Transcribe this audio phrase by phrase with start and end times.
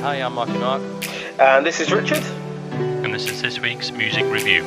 [0.00, 0.80] Hi, I'm Marky Mark.
[1.40, 2.22] And this is Richard.
[3.02, 4.64] And this is this week's music review.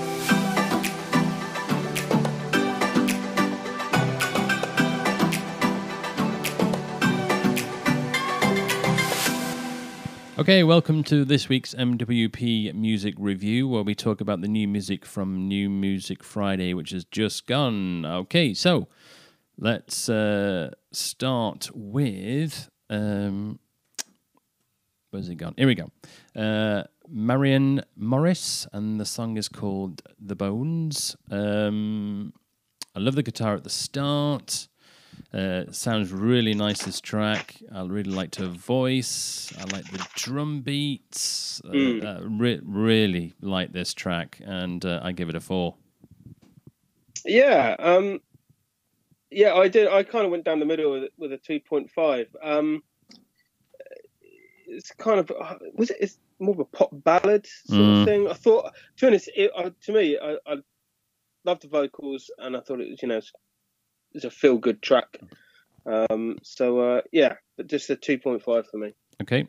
[10.38, 15.06] Okay, welcome to this week's MWP Music Review, where we talk about the new music
[15.06, 18.06] from New Music Friday, which has just gone.
[18.06, 18.90] Okay, so
[19.58, 22.70] let's uh, start with.
[22.90, 23.61] Um,
[25.12, 25.54] where's it gone?
[25.58, 25.92] Here we go.
[26.36, 31.16] Uh, Maren Morris, and the song is called The Bones.
[31.30, 32.34] Um,
[32.96, 34.68] I love the guitar at the start.
[35.34, 37.62] Uh, sounds really nice this track.
[37.74, 39.54] I really liked her voice.
[39.58, 41.62] I like the drum beats.
[41.66, 42.04] Uh, Mm.
[42.04, 45.76] uh, re- really like this track, and uh, I give it a four.
[47.26, 48.20] Yeah, um,
[49.30, 49.88] yeah, I did.
[49.88, 52.28] I kind of went down the middle with, with a two point five.
[52.42, 52.84] Um,
[54.72, 55.32] it's kind of
[55.74, 55.98] was it?
[56.00, 58.00] It's more of a pop ballad sort Mm.
[58.02, 58.28] of thing.
[58.28, 60.56] I thought, to be honest, it, uh, to me, I, I
[61.46, 63.32] loved the vocals, and I thought it was, you know, it's,
[64.14, 65.18] it's a feel good track.
[65.86, 68.94] Um, so uh, yeah, but just a two point five for me.
[69.22, 69.48] Okay.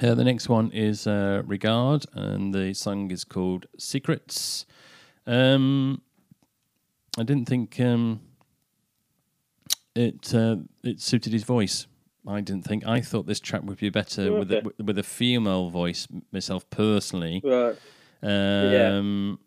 [0.00, 4.64] Uh, the next one is uh, Regard, and the song is called Secrets.
[5.26, 6.00] Um,
[7.18, 8.20] I didn't think um,
[9.96, 11.86] it uh, it suited his voice.
[12.28, 12.86] I didn't think.
[12.86, 16.06] I thought this track would be better with a, with a female voice.
[16.32, 17.76] Myself personally, Right.
[18.22, 19.38] um,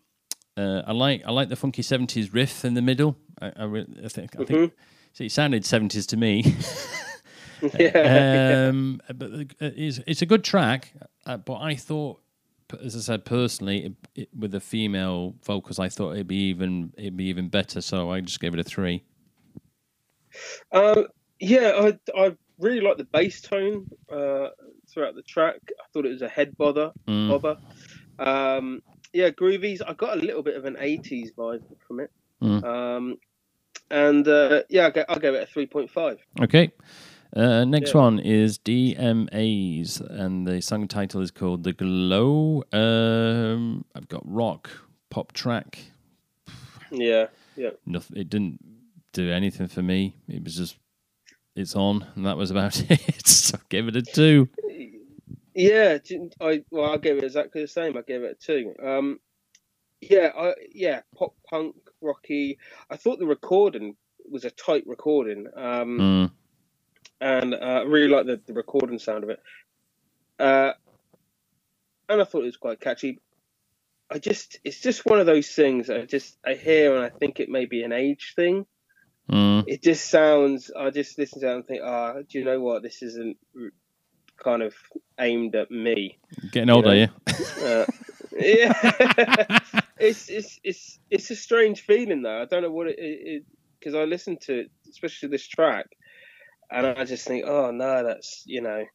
[0.57, 3.15] uh, I like I like the funky seventies riff in the middle.
[3.41, 4.73] I, I, re- I think I think
[5.13, 6.55] see, it sounded seventies to me.
[7.79, 8.69] Yeah.
[8.69, 10.93] um, but uh, it's, it's a good track.
[11.27, 12.19] Uh, but I thought,
[12.83, 16.91] as I said personally, it, it, with the female vocals, I thought it'd be even
[16.97, 17.79] it'd be even better.
[17.81, 19.03] So I just gave it a three.
[20.71, 21.05] Um,
[21.39, 21.73] yeah,
[22.16, 24.49] I I really like the bass tone uh,
[24.89, 25.59] throughout the track.
[25.79, 27.29] I thought it was a head bother, Mm.
[27.29, 27.57] bobber.
[28.19, 28.81] Um,
[29.13, 29.81] yeah, groovies.
[29.85, 32.11] I got a little bit of an '80s vibe from it.
[32.41, 32.63] Mm.
[32.63, 33.17] Um,
[33.89, 36.19] and uh, yeah, I will give it a three point five.
[36.39, 36.71] Okay.
[37.35, 38.01] Uh, next Yeah.
[38.01, 44.69] one is DMAs, and the song title is called "The Glow." Um, I've got rock
[45.09, 45.79] pop track.
[46.91, 47.71] Yeah, yeah.
[47.85, 48.17] Nothing.
[48.17, 48.59] It didn't
[49.13, 50.16] do anything for me.
[50.27, 50.77] It was just
[51.56, 53.28] it's on, and that was about it.
[53.28, 54.50] so I gave it a two.
[55.53, 55.97] Yeah,
[56.39, 57.97] I well, I gave it exactly the same.
[57.97, 58.73] I gave it a two.
[58.84, 59.19] Um,
[60.01, 62.57] yeah, I, yeah, pop punk, rocky.
[62.89, 63.95] I thought the recording
[64.29, 65.47] was a tight recording.
[65.56, 66.31] Um, Mm.
[67.19, 69.39] and uh, I really like the, the recording sound of it.
[70.39, 70.73] Uh,
[72.09, 73.19] and I thought it was quite catchy.
[74.09, 77.39] I just, it's just one of those things I just, I hear and I think
[77.39, 78.66] it may be an age thing.
[79.31, 79.64] Mm.
[79.68, 82.84] It just sounds, I just listen to it and think, ah, do you know what?
[82.84, 83.38] This isn't
[84.38, 84.74] kind of
[85.19, 86.18] aimed at me.
[86.52, 87.08] Getting old, know, are you?
[87.64, 87.86] Uh,
[88.38, 89.59] yeah.
[90.00, 92.42] it's, it's, it's, it's a strange feeling though.
[92.42, 93.44] I don't know what it is
[93.80, 95.88] because I listen to especially this track,
[96.69, 98.86] and I just think, oh no, that's you know,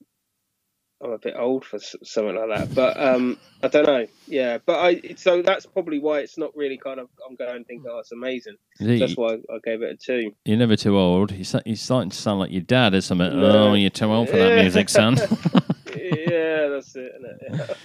[1.03, 2.75] I'm a bit old for something like that.
[2.75, 4.07] But um, I don't know.
[4.27, 7.09] Yeah, but I so that's probably why it's not really kind of.
[7.29, 8.57] I'm going and think, oh, it's amazing.
[8.81, 10.35] That's why I gave it a two.
[10.45, 11.33] You're never too old.
[11.33, 13.39] You're, starting to sound like your dad or something.
[13.39, 13.69] No.
[13.69, 15.17] Oh, you're too old for that music, son.
[15.97, 17.13] yeah, that's it.
[17.19, 17.77] Isn't it?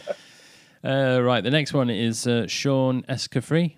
[0.83, 3.75] uh, right, the next one is uh, Shaun Escoffery.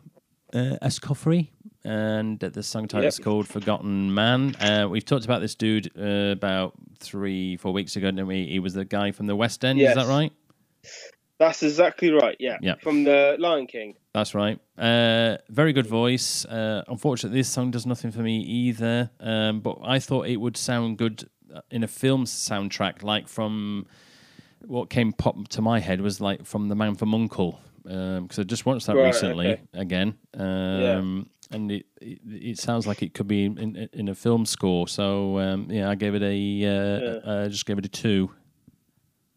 [0.53, 1.49] Uh, Escoffery.
[1.85, 4.55] And the song title is called Forgotten Man.
[4.55, 8.45] Uh, we've talked about this dude uh, about three, four weeks ago, didn't we?
[8.45, 10.31] He was the guy from the West End, is that right?
[11.39, 12.37] That's exactly right.
[12.39, 12.57] Yeah.
[12.61, 12.75] Yeah.
[12.81, 13.95] From the Lion King.
[14.13, 14.59] That's right.
[14.77, 16.45] Uh, very good voice.
[16.45, 19.09] Uh, unfortunately, this song does nothing for me either.
[19.19, 23.87] Um, but I thought it would sound good uh, in a film soundtrack, like from
[24.65, 28.43] what came pop to my head was like from The Man from Uncle, because I
[28.43, 29.61] just watched that Right, recently okay.
[29.73, 34.15] again, um, and it, it it sounds like it could be in, in, in a
[34.15, 34.87] film score.
[34.87, 38.31] So um, yeah, I gave it a uh, uh, just gave it a two.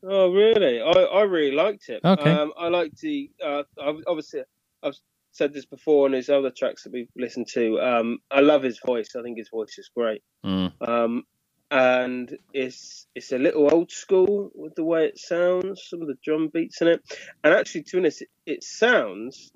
[0.09, 0.81] Oh, really?
[0.81, 2.01] I, I really liked it.
[2.05, 2.31] Okay.
[2.31, 3.31] Um, I liked the.
[3.45, 3.65] Uh,
[4.07, 4.43] obviously,
[4.83, 4.95] I've
[5.33, 7.81] said this before on his other tracks that we've listened to.
[7.81, 9.17] Um, I love his voice.
[9.17, 10.23] I think his voice is great.
[10.45, 10.73] Mm.
[10.81, 11.25] Um,
[11.71, 16.17] and it's it's a little old school with the way it sounds, some of the
[16.25, 17.03] drum beats in it,
[17.43, 19.51] and actually, to be honest, it, it sounds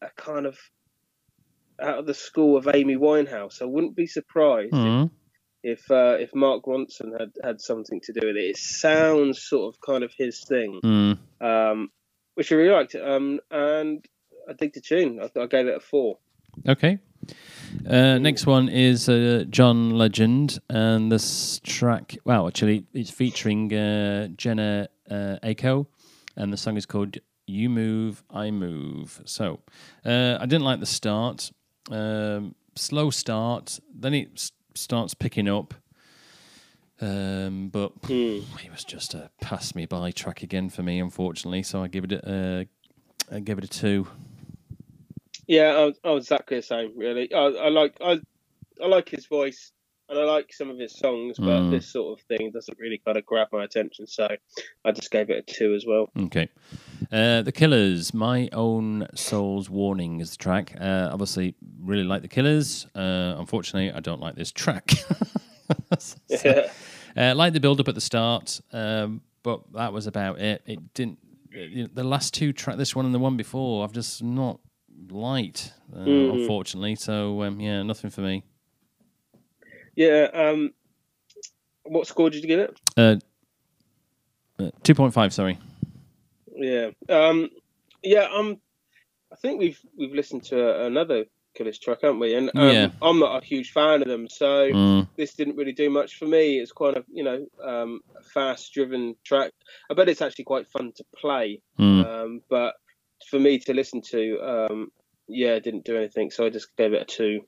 [0.00, 0.58] a kind of
[1.82, 3.60] out of the school of Amy Winehouse.
[3.62, 5.10] I wouldn't be surprised if Mm.
[5.64, 8.50] if uh, if Mark Ronson had had something to do with it.
[8.50, 11.18] It sounds sort of kind of his thing, Mm.
[11.40, 11.90] um,
[12.34, 12.94] which I really liked.
[12.94, 14.04] Um, and
[14.48, 15.20] I dig the tune.
[15.20, 16.18] I, I gave it a four.
[16.68, 16.98] Okay.
[17.88, 24.28] Uh, next one is uh, John Legend, and this track, well, actually, it's featuring uh,
[24.36, 25.86] Jhené uh, Aiko,
[26.36, 29.22] and the song is called You Move, I Move.
[29.24, 29.60] So,
[30.04, 31.50] uh, I didn't like the start.
[31.90, 35.74] Um, slow start, then it s- starts picking up.
[37.00, 38.40] Um, but Hmm.
[38.64, 41.62] it was just a pass me by track again for me, unfortunately.
[41.64, 42.60] So I give it a,
[43.30, 44.06] uh, I give it a two.
[45.48, 46.92] Yeah, I was, I was exactly the same.
[46.96, 48.20] Really, I, I like I,
[48.82, 49.72] I like his voice
[50.08, 51.70] and I like some of his songs, but Mm.
[51.70, 54.06] this sort of thing doesn't really kind of grab my attention.
[54.06, 54.28] So
[54.84, 56.10] I just gave it a two as well.
[56.16, 56.48] Okay.
[57.12, 60.74] Uh, the Killers, My Own Soul's Warning is the track.
[60.80, 62.86] Uh, obviously, really like the Killers.
[62.94, 64.90] Uh, unfortunately, I don't like this track.
[65.98, 66.68] So,
[67.16, 70.60] uh, like the build up at the start, um, but that was about it.
[70.66, 71.18] It didn't.
[71.50, 74.58] You know, the last two track, this one and the one before, I've just not
[75.10, 76.40] liked, uh, Mm.
[76.40, 76.94] unfortunately.
[76.96, 78.42] So um, yeah, nothing for me.
[79.96, 80.28] yeah.
[80.34, 80.72] Um,
[81.84, 82.80] what score did you give it?
[82.96, 83.16] Uh,
[84.62, 85.32] uh, Two point five.
[85.32, 85.58] Sorry.
[86.62, 86.90] Yeah.
[87.08, 87.50] Um,
[88.02, 88.28] yeah.
[88.32, 88.58] Um,
[89.32, 91.24] I think we've we've listened to another
[91.54, 92.34] Killers track, haven't we?
[92.34, 92.88] And um, Yeah.
[93.00, 96.26] I'm not a huge fan of them, so Mm, this didn't really do much for
[96.26, 96.58] me.
[96.58, 98.00] It's quite a you know um,
[98.32, 99.52] fast-driven track.
[99.90, 102.06] I bet it's actually quite fun to play, mm.
[102.06, 102.74] um, but
[103.28, 104.92] for me to listen to, um,
[105.28, 106.30] yeah, it didn't do anything.
[106.30, 107.40] So I just gave it a two.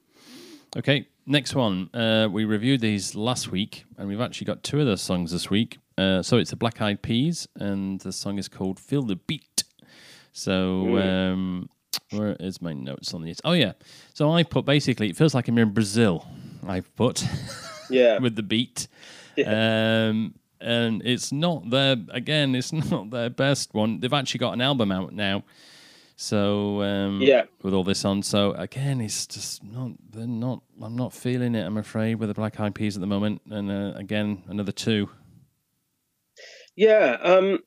[0.76, 1.88] Okay, next one.
[1.94, 5.48] Uh, we reviewed these last week, and we've actually got two of those songs this
[5.48, 5.78] week.
[5.96, 9.64] Uh, so it's the Black Eyed Peas, and the song is called "Feel the Beat."
[10.32, 11.68] So um,
[12.10, 13.40] where is my notes on these?
[13.44, 13.72] Oh yeah.
[14.14, 16.26] So I put basically it feels like I'm in Brazil.
[16.66, 17.24] I've put
[17.90, 18.18] Yeah.
[18.18, 18.88] with the beat.
[19.46, 22.54] Um, and it's not their again.
[22.54, 24.00] It's not their best one.
[24.00, 25.44] They've actually got an album out now.
[26.16, 27.44] So um, Yeah.
[27.62, 28.22] with all this on.
[28.22, 29.92] So again, it's just not.
[30.10, 30.62] They're not.
[30.82, 31.64] I'm not feeling it.
[31.64, 33.42] I'm afraid with the Black Eyed Peas at the moment.
[33.50, 35.08] And uh, again, another two.
[36.76, 37.58] Yeah, um,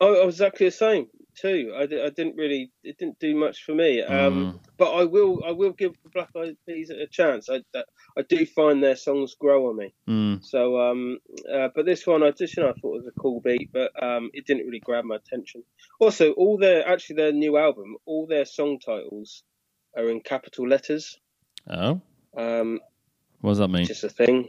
[0.00, 1.06] I, I was exactly the same
[1.36, 1.72] too.
[1.76, 4.02] I, I didn't really, it didn't do much for me.
[4.02, 7.48] Um, but I will, I will give the Black Eyed Peas a chance.
[7.48, 7.82] I, I,
[8.18, 9.94] I do find their songs grow on me.
[10.08, 10.44] Mm.
[10.44, 11.18] So, um,
[11.52, 13.90] uh, but this one, I just, you know, I thought was a cool beat, but
[14.02, 15.62] um, it didn't really grab my attention.
[16.00, 19.42] Also, all their, actually, their new album, all their song titles
[19.96, 21.18] are in capital letters.
[21.68, 22.00] Oh,
[22.36, 22.80] Um,
[23.40, 23.86] what does that mean?
[23.86, 24.48] just a thing.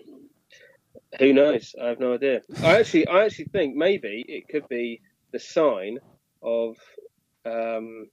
[1.19, 1.75] Who knows?
[1.81, 2.41] I have no idea.
[2.63, 5.01] I actually, I actually think maybe it could be
[5.31, 5.99] the sign
[6.41, 6.77] of
[7.45, 8.07] um,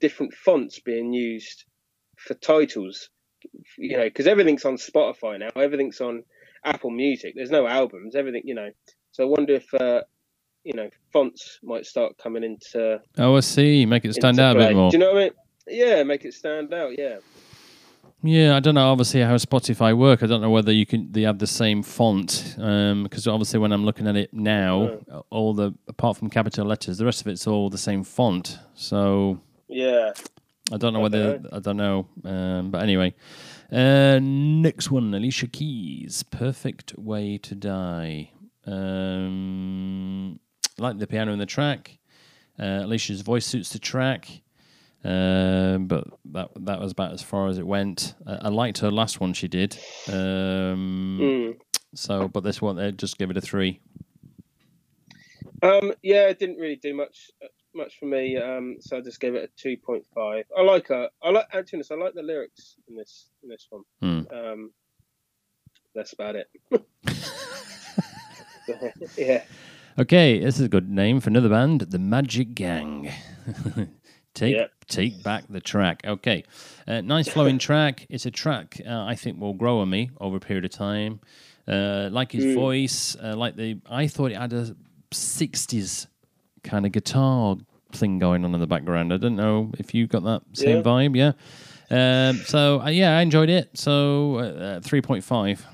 [0.00, 1.64] different fonts being used
[2.18, 3.10] for titles.
[3.78, 5.48] You know, because everything's on Spotify now.
[5.60, 6.24] Everything's on
[6.64, 7.32] Apple Music.
[7.34, 8.14] There's no albums.
[8.14, 8.70] Everything, you know.
[9.12, 10.02] So I wonder if, uh,
[10.64, 13.86] you know, fonts might start coming into Oh, I see.
[13.86, 14.90] Make it stand out a bit more.
[14.90, 15.32] Do you know what I mean?
[15.68, 16.98] Yeah, make it stand out.
[16.98, 17.18] Yeah.
[18.22, 18.90] Yeah, I don't know.
[18.90, 20.22] Obviously, how Spotify work.
[20.22, 23.84] I don't know whether you can they have the same font because obviously when I'm
[23.84, 24.98] looking at it now,
[25.30, 28.58] all the apart from capital letters, the rest of it's all the same font.
[28.74, 30.12] So Yeah.
[30.72, 32.06] I don't know I whether I don't know.
[32.24, 33.14] Um, but anyway,
[33.72, 38.30] uh, next one, Alicia Keys, "Perfect Way to Die."
[38.66, 40.38] Um,
[40.78, 41.98] like the piano in the track.
[42.58, 44.42] Uh, Alicia's voice suits the track.
[45.02, 48.14] Um, but that that was about as far as it went.
[48.26, 49.78] I, I liked her last one she did.
[50.08, 51.56] Um, Mm.
[51.94, 53.80] So, but this one, they just give it a three.
[55.62, 57.30] Um, yeah, it didn't really do much
[57.74, 58.36] much for me.
[58.36, 60.44] Um, so I just gave it a two point five.
[60.56, 61.08] I like her.
[61.22, 63.82] I like actually, I like the lyrics in this in this one.
[64.00, 64.34] Hmm.
[64.34, 64.72] Um,
[65.94, 66.48] that's about it.
[69.16, 69.42] yeah.
[69.98, 73.10] Okay, this is a good name for another band, the Magic Gang.
[74.34, 74.66] take Yeah.
[74.88, 76.02] take back the track.
[76.04, 76.44] Okay,
[76.86, 78.06] uh, nice flowing track.
[78.10, 81.20] It's a track uh, I think will grow on me over a period of time.
[81.68, 82.54] Uh, like his Mm.
[82.54, 84.74] voice, uh, like the I thought it had a
[85.12, 86.06] '60s
[86.64, 87.56] kind of guitar
[87.92, 89.12] thing going on in the background.
[89.12, 90.82] I don't know if you got that same Yeah.
[90.82, 91.16] vibe.
[91.16, 91.32] Yeah.
[91.92, 93.70] Um, so uh, yeah, I enjoyed it.
[93.74, 95.64] So uh, three point five.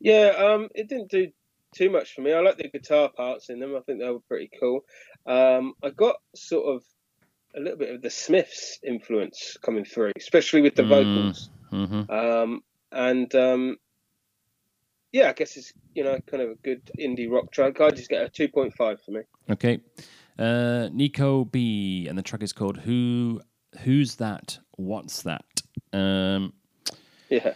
[0.00, 1.28] Yeah, um, it didn't do
[1.74, 2.32] too much for me.
[2.32, 3.74] I like the guitar parts in them.
[3.76, 4.80] I think they were pretty cool.
[5.26, 6.82] Um, I got sort of
[7.56, 10.88] a little bit of the Smiths influence coming through, especially with the Mm.
[10.88, 11.50] vocals.
[11.72, 12.10] Mm-hmm.
[12.10, 13.76] Um, and um,
[15.12, 17.80] yeah, I guess it's you know kind of a good indie rock track.
[17.80, 19.20] I just get a two point five for me.
[19.50, 19.80] Okay.
[20.38, 23.40] Uh, Niko B, and the track is called "Who
[23.82, 24.58] Who's That?
[24.76, 25.44] What's That?"
[25.92, 26.52] Um,
[27.30, 27.54] Yeah,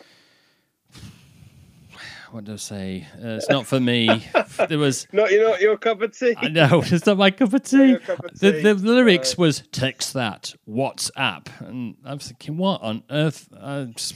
[2.30, 3.06] what do I say?
[3.16, 4.24] Uh, it's not for me.
[4.68, 5.06] there was.
[5.12, 6.34] Not you not your cup of tea.
[6.36, 7.96] I know it's not my cup of tea.
[7.98, 8.60] cup of The, tea.
[8.62, 13.48] the lyrics Uh, was text that WhatsApp, and I was thinking, what on earth?
[13.58, 14.14] Uh, just-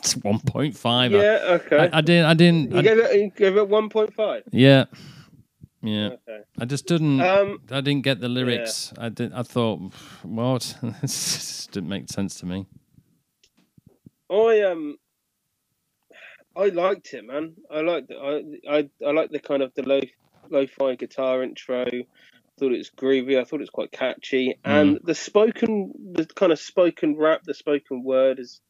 [0.00, 1.10] it's one point five.
[1.12, 1.58] Yeah.
[1.60, 1.76] Okay.
[1.92, 2.26] I, I didn't.
[2.26, 2.70] I didn't.
[2.72, 3.16] you I- gave it.
[3.20, 4.42] You gave it one point five.
[4.52, 4.84] yeah,
[5.82, 6.10] yeah.
[6.28, 6.40] Okay.
[6.60, 7.20] I just didn't.
[7.20, 7.58] Um.
[7.70, 8.92] I didn't get the lyrics.
[8.96, 9.32] I did.
[9.32, 9.80] I thought,
[10.22, 10.76] what?
[11.02, 12.66] this didn't make sense to me.
[14.30, 14.98] I um.
[16.58, 17.54] I liked it, man.
[17.72, 18.18] I liked it.
[18.22, 20.02] I I I liked the kind of the low
[20.50, 21.86] lo-fi guitar intro.
[22.60, 23.40] Thought it was groovy.
[23.40, 27.54] I thought it was quite catchy, and the spoken, the kind of spoken rap, the
[27.54, 28.60] spoken word is,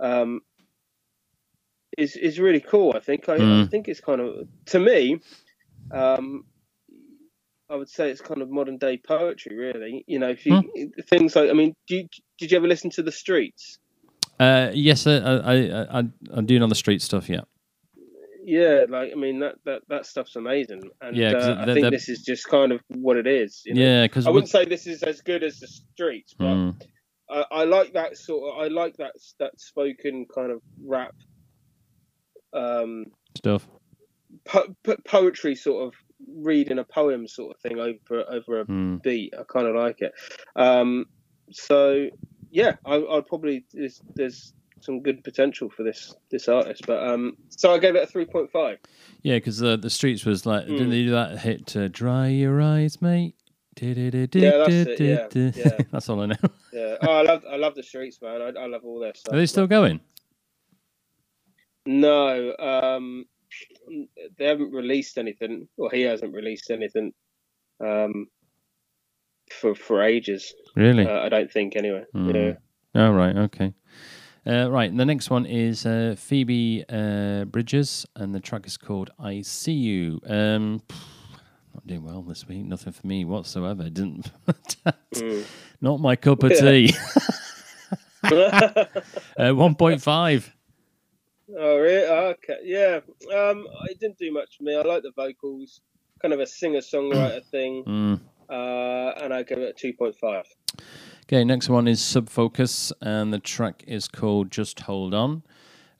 [0.00, 0.40] um,
[1.98, 2.94] is is really cool.
[2.96, 3.28] I think.
[3.28, 3.70] I, I Mm.
[3.70, 5.20] think it's kind of to me,
[5.92, 6.44] um,
[7.70, 9.56] I would say it's kind of modern day poetry.
[9.56, 10.70] Really, you know, if you
[11.10, 13.78] things like, I mean, do you, did you ever listen to the Streets?
[14.38, 16.02] Uh, yes, I, I, I, I,
[16.36, 17.28] I do know the street stuff.
[17.28, 17.42] Yeah.
[18.44, 21.90] Yeah, like I mean that that, that stuff's amazing, and Yeah, uh, I think the-
[21.90, 23.62] this is just kind of what it is.
[23.66, 23.80] You know?
[23.82, 26.80] Yeah, because I wouldn't say this is as good as the Streets, but Mm.
[27.28, 28.62] I, I like that sort of.
[28.62, 31.12] I like that that spoken kind of rap,
[32.52, 33.66] um, stuff.
[34.44, 35.94] po- po- poetry sort of
[36.36, 39.02] reading a poem sort of thing over over a Mm.
[39.02, 39.34] beat.
[39.36, 40.12] I kind of like it.
[40.54, 41.06] Um,
[41.50, 42.10] so
[42.56, 47.36] yeah, I, I'd probably there's, there's some good potential for this this artist, but um,
[47.50, 48.78] so I gave it a three point five.
[49.22, 50.90] Yeah, because the the streets was like, didn't Mm.
[50.90, 51.76] they do that hit?
[51.76, 53.34] Uh, Dry your eyes, mate.
[53.78, 55.78] Yeah, Yeah, that's it, yeah, yeah.
[55.92, 56.36] That's all I know.
[56.72, 58.40] Yeah, oh, I love I love the streets, man.
[58.40, 59.34] I, I love all their stuff.
[59.34, 60.00] Are they still going?
[61.84, 63.26] No, um,
[64.38, 65.68] they haven't released anything.
[65.76, 67.12] Well, he hasn't released anything
[67.80, 68.28] um,
[69.50, 70.54] for for ages.
[70.74, 71.06] Really?
[71.06, 72.04] Uh, I don't think, anyway.
[72.14, 72.34] Mm.
[72.34, 72.54] Yeah.
[72.94, 73.36] Oh, right.
[73.36, 73.74] Okay.
[74.46, 74.94] Uh, right.
[74.96, 79.72] The next one is uh, Phoebe uh, Bridges, and the track is called "I See
[79.72, 80.82] You." Um,
[81.74, 82.64] not doing well this week.
[82.64, 83.88] Nothing for me whatsoever.
[83.90, 84.30] Didn't.
[85.14, 85.44] Mm.
[85.80, 86.94] not my cup of tea.
[88.24, 88.84] uh,
[89.52, 90.52] One point five.
[91.56, 92.06] oh, really?
[92.06, 92.58] Oh, okay.
[92.64, 93.00] Yeah.
[93.34, 94.76] Um, it didn't do much for me.
[94.76, 95.80] I like the vocals,
[96.20, 98.20] kind of a singer songwriter thing, Mm.
[98.48, 100.44] Uh, and I give it a two point five.
[101.24, 105.42] Okay, next one is Sub Focus, and the track is called Just Hold On.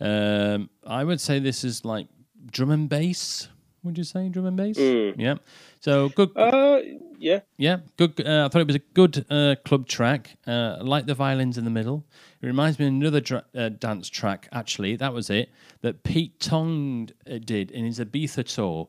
[0.01, 2.07] Um, I would say this is like
[2.51, 3.49] drum and bass.
[3.83, 4.77] Would you say drum and bass?
[4.79, 5.15] Mm.
[5.19, 5.37] Yeah.
[5.81, 6.31] So good.
[6.37, 6.81] Uh,
[7.19, 7.41] yeah.
[7.57, 8.21] Yeah, good.
[8.21, 10.37] Uh, I thought it was a good uh, club track.
[10.47, 12.05] Uh, I like the violins in the middle.
[12.43, 14.97] It reminds me of another dra- uh, dance track, actually.
[14.97, 15.51] That was it,
[15.83, 18.89] that Pete Tong uh, did in his Ibiza tour.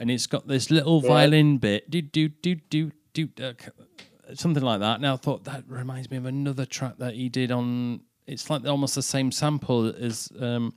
[0.00, 3.52] And it's got this little violin bit, do, do, do, do, do, uh,
[4.34, 5.00] something like that.
[5.00, 8.64] Now I thought that reminds me of another track that he did on, it's like
[8.64, 10.72] almost the same sample as, um,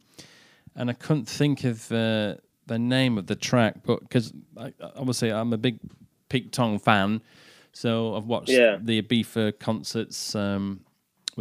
[0.76, 2.36] and I couldn't think of uh,
[2.66, 4.34] the name of the track, but because
[4.96, 5.78] obviously I'm a big
[6.30, 7.22] Pete Tong fan,
[7.74, 8.80] so I've watched Yeah.
[8.82, 10.82] the Ibiza concerts um,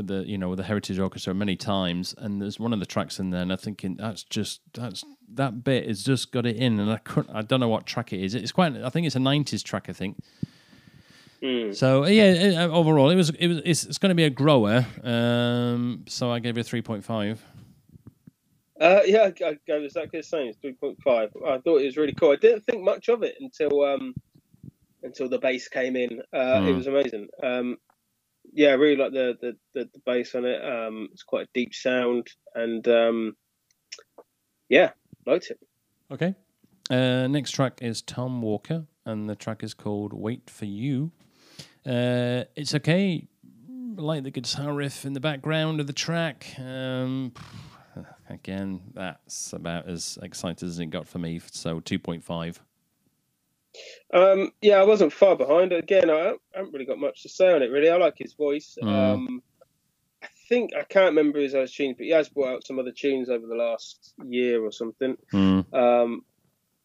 [0.00, 2.86] with the you know with the Heritage Orchestra many times, and there's one of the
[2.86, 5.04] tracks in there, and I'm thinking that's just that's
[5.34, 8.12] that bit has just got it in, and I couldn't I don't know what track
[8.12, 8.34] it is.
[8.34, 10.16] It's quite I think it's a '90s track, I think.
[11.42, 11.74] Mm.
[11.74, 14.86] So yeah, overall it was it was it's, it's going to be a grower.
[15.02, 17.44] Um, so I gave it a three point five.
[18.80, 19.30] Uh, yeah, I,
[19.66, 20.48] gave exactly the same.
[20.48, 21.30] It's three point five.
[21.46, 22.32] I thought it was really cool.
[22.32, 24.14] I didn't think much of it until um,
[25.02, 26.20] until the bass came in.
[26.32, 26.76] Uh, It Mm.
[26.76, 27.28] was amazing.
[27.42, 27.76] Um,
[28.52, 30.64] yeah, I really like the, the, the, the bass on it.
[30.64, 33.36] Um, it's quite a deep sound, and um,
[34.68, 34.90] yeah,
[35.26, 35.58] liked it.
[36.10, 36.34] Okay.
[36.90, 41.12] Uh, next track is Tom Walker, and the track is called "Wait for You."
[41.86, 43.28] Uh, it's okay.
[43.98, 46.46] I like the guitar riff in the background of the track.
[46.58, 47.32] Um,
[48.28, 51.40] again, that's about as excited as it got for me.
[51.50, 52.60] So two point five.
[54.12, 55.72] Um, yeah, I wasn't far behind.
[55.72, 57.70] Again, I haven't really got much to say on it.
[57.70, 58.76] Really, I like his voice.
[58.82, 58.88] Mm.
[59.14, 59.42] Um,
[60.22, 62.92] I think I can't remember his other tunes, but he has brought out some other
[62.92, 65.16] tunes over the last year or something.
[65.32, 65.72] Mm.
[65.74, 66.22] um,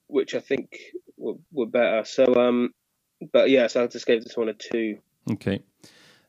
[0.08, 0.78] which I think
[1.18, 2.06] were, were better.
[2.06, 2.74] So, um,
[3.34, 5.00] but yeah, so I just gave this one a two.
[5.32, 5.62] Okay.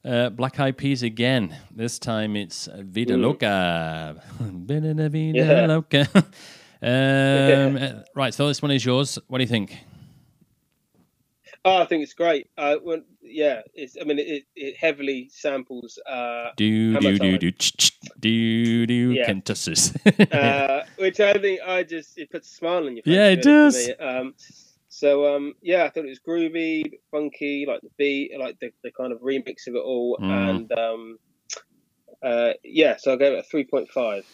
[0.04, 1.56] Uh, Black Eyed Peas again.
[1.74, 3.22] This time it's Vida Mm.
[3.22, 4.22] Loca.
[4.40, 5.66] Vida Yeah.
[5.66, 6.08] Loca.
[6.82, 9.18] um, uh, right, so this one is yours.
[9.28, 9.76] What do you think?
[11.66, 12.48] Oh, I think it's great.
[12.56, 13.96] Uh, well, yeah, it's.
[14.00, 17.50] I mean, it, it heavily samples, uh, Do do do do
[18.20, 19.26] do do Yeah.
[19.26, 19.92] Kentus's.
[20.32, 23.14] uh, which I think I just it puts a smile on your face.
[23.14, 23.90] Yeah, it does.
[23.98, 24.34] Um,
[24.88, 28.92] so um, yeah, I thought it was groovy, funky, like the beat, like the, the
[28.92, 30.50] kind of remix of it all, Mm.
[30.50, 31.18] and um,
[32.22, 34.24] uh, yeah, so I gave it a three point five.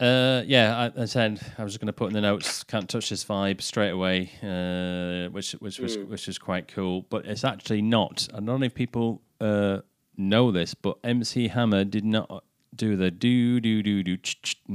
[0.00, 2.62] Uh, yeah, I, I said I was just going to put in the notes.
[2.62, 7.02] Can't touch this vibe straight away, uh, which which was which is quite cool.
[7.10, 8.28] But it's actually not.
[8.32, 9.78] I don't know if people uh,
[10.16, 12.44] know this, but MC Hammer did not
[12.76, 14.16] do the do do do do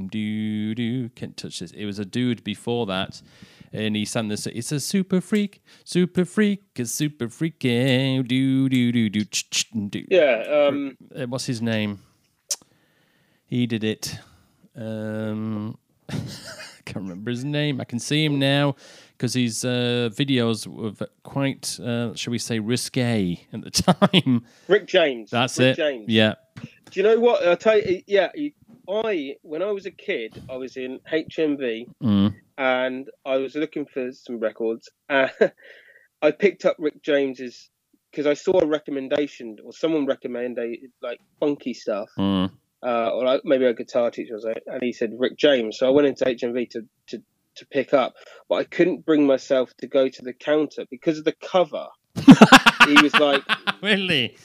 [0.09, 1.09] do do.
[1.09, 1.71] Can't touch this.
[1.71, 3.21] It was a dude before that,
[3.71, 4.45] and he sang this.
[4.47, 7.63] It's a super freak, super freak, a super freak.
[7.63, 10.05] eh, Do do do do do.
[10.11, 10.67] Yeah.
[10.67, 11.99] Um, Uh, what's his name?
[13.45, 14.17] He did it.
[14.75, 15.77] Um,
[16.09, 16.15] I
[16.85, 17.79] can't remember his name.
[17.79, 18.75] I can see him now
[19.17, 24.45] because his uh, videos were quite, uh, shall we say, risque at the time.
[24.67, 25.29] Rick James.
[25.31, 25.75] That's Rick it.
[25.81, 26.05] James.
[26.09, 26.35] Yeah.
[26.55, 27.45] Do you know what?
[27.47, 28.01] I'll tell you.
[28.07, 28.29] Yeah.
[28.89, 32.35] I when I was a kid, I was in HMV Mm.
[32.57, 34.89] and I was looking for some records.
[35.09, 35.29] Uh,
[36.21, 37.69] I picked up Rick James's
[38.11, 42.51] because I saw a recommendation or someone recommended like funky stuff, Mm.
[42.83, 44.37] Uh, or like maybe a guitar teacher,
[44.67, 45.77] and he said Rick James.
[45.77, 47.23] So I went into HMV to to
[47.55, 48.15] to pick up,
[48.49, 51.87] but I couldn't bring myself to go to the counter because of the cover.
[52.15, 53.43] he was like,
[53.81, 54.37] really?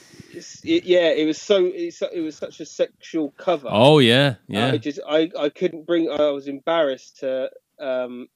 [0.65, 3.69] it, yeah, it was so it was such a sexual cover.
[3.71, 4.37] Oh, yeah.
[4.47, 4.69] Yeah.
[4.69, 8.29] I just I, I couldn't bring I was embarrassed to um,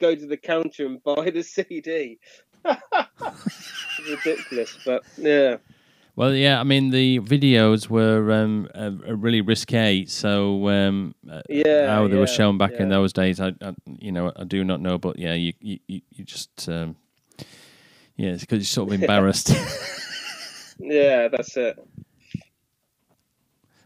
[0.00, 2.18] go to the counter and buy the CD.
[4.06, 5.58] It's ridiculous, but yeah,
[6.16, 10.04] Well, yeah, I mean, the videos were um, uh, uh, really risque.
[10.06, 14.12] So, um, uh, Yeah, how they were shown back in those days, I, I, you
[14.12, 14.96] know, I do not know.
[14.96, 16.94] But yeah, you, you, you you just, um,
[18.16, 19.50] yeah, it's because you're sort of embarrassed.
[20.78, 21.84] yeah, that's it.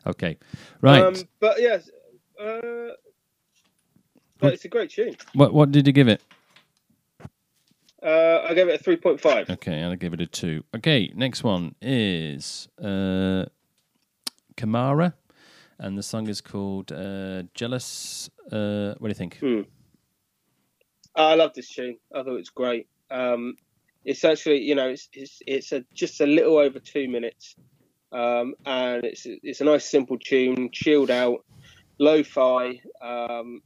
[0.06, 0.36] okay,
[0.82, 1.04] right.
[1.04, 1.88] Um, but yes,
[2.38, 2.92] uh,
[4.38, 5.16] but it's a great tune.
[5.32, 6.22] what what did you give it?
[8.02, 9.50] Uh, I gave it a three point five.
[9.50, 10.64] Okay, I'll give it a two.
[10.76, 13.46] Okay, next one is uh,
[14.56, 15.14] Kamara,
[15.78, 19.38] and the song is called uh, "Jealous." Uh, what do you think?
[21.16, 21.98] I love this tune.
[22.14, 22.86] I thought it's great.
[23.10, 23.56] Um,
[24.04, 27.56] it's actually, you know, it's it's, it's a, just a little over two minutes,
[28.12, 31.44] um, and it's it's a nice simple tune, chilled out,
[31.98, 33.60] lo-fi, um,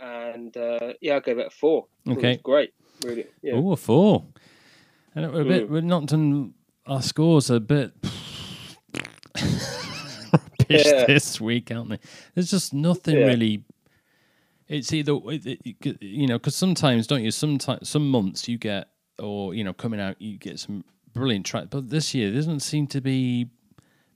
[0.00, 1.86] and uh, yeah, I gave it a four.
[2.06, 2.40] I Okay.
[2.42, 2.72] great,
[3.04, 3.26] really.
[3.42, 3.54] Yeah.
[3.54, 4.24] Oh, a four.
[5.14, 5.66] And we're a bit.
[5.66, 5.70] Mm.
[5.70, 6.54] We're not done.
[6.86, 7.92] Our scores are a bit.
[10.32, 11.04] rubbish Yeah.
[11.06, 11.98] this week, aren't they?
[12.34, 13.26] There's just nothing Yeah.
[13.26, 13.64] really.
[14.68, 17.30] It's either it- it- you know because sometimes don't you?
[17.30, 18.88] Sometimes some months you get
[19.18, 22.86] or you know coming out you get some brilliant track, but this year doesn't seem
[22.88, 23.48] to be.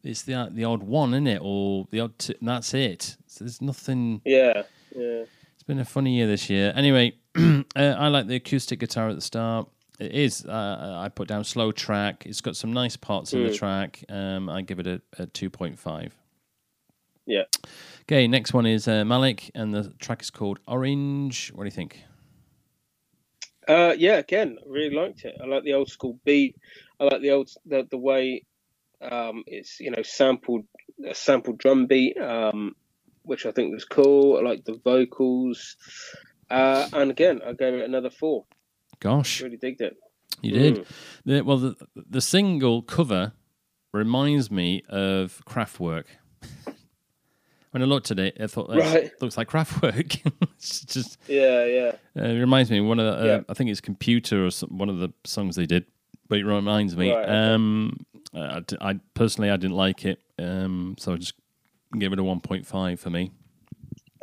[0.02, 1.40] It's the the odd one, isn't it?
[1.42, 2.18] Or the odd.
[2.18, 3.16] T- and that's it.
[3.26, 4.22] So there's nothing.
[4.24, 4.62] yeah,
[4.96, 6.72] yeah, It's been a funny year this year.
[6.76, 7.14] Anyway,
[7.76, 9.68] uh, I like the acoustic guitar at the start.
[9.98, 10.44] It is.
[10.46, 12.24] Uh, I put down slow track.
[12.26, 13.56] It's got some nice parts in the Mm.
[13.58, 14.04] track.
[14.08, 16.14] Um, I give it a, a two point five.
[17.26, 17.44] yeah.
[18.02, 21.50] Okay, next one is uh, Malik, and the track is called Orange.
[21.54, 22.02] What do you think?
[23.68, 25.34] Uh, yeah, again, I really liked it.
[25.42, 26.56] I like the old school beat.
[27.00, 28.44] I like the old the the way
[29.02, 30.64] um, it's you know sampled
[31.08, 32.74] a sampled drum beat, um,
[33.22, 34.38] which I think was cool.
[34.38, 35.76] I like the vocals,
[36.50, 38.44] uh, and again, I gave it another four.
[39.00, 39.96] Gosh, Really digged it.
[40.42, 40.74] you did.
[40.76, 40.86] Mm.
[41.24, 43.32] The, well, the the single cover
[43.92, 46.04] reminds me of Kraftwerk.
[47.72, 49.10] When I looked at it, I thought Right.
[49.20, 50.20] looks like Kraftwerk.
[50.56, 53.40] it's just Yeah, yeah, Uh, it reminds me of one of the, uh, Yeah.
[53.50, 55.84] I think it's Computer or some, one of the songs they did,
[56.26, 57.12] but it reminds me.
[57.12, 57.28] Right.
[57.28, 61.34] Um, I, d- I- personally I didn't like it, um, so I just
[61.98, 63.32] gave it a one point five for me.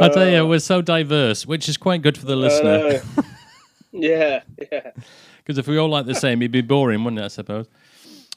[0.00, 3.00] I tell you, we're so diverse, which is quite good for the listener.
[3.16, 3.22] Uh,
[3.92, 4.90] yeah, yeah,
[5.38, 7.24] Because if we all like the same, it'd be boring, wouldn't it?
[7.24, 7.66] I suppose.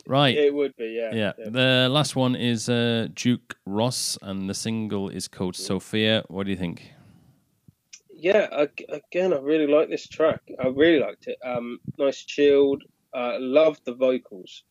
[0.06, 0.36] Right.
[0.36, 1.00] it would be.
[1.00, 1.50] Yeah, yeah.
[1.50, 6.24] The last one is uh, Duke Ross, and the single is called Sophia.
[6.28, 6.92] What do you think?
[8.14, 8.48] yeah.
[8.52, 10.42] ag- Again, I really like this track.
[10.60, 11.38] I really liked it.
[11.46, 12.84] Um, nice, chilled.
[13.14, 14.64] Uh, love the vocals.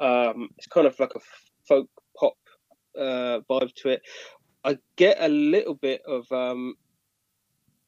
[0.00, 1.20] Um, it's kind of like a
[1.68, 2.34] folk pop
[2.98, 4.02] uh, vibe to it.
[4.64, 6.30] I get a little bit of.
[6.32, 6.74] Um,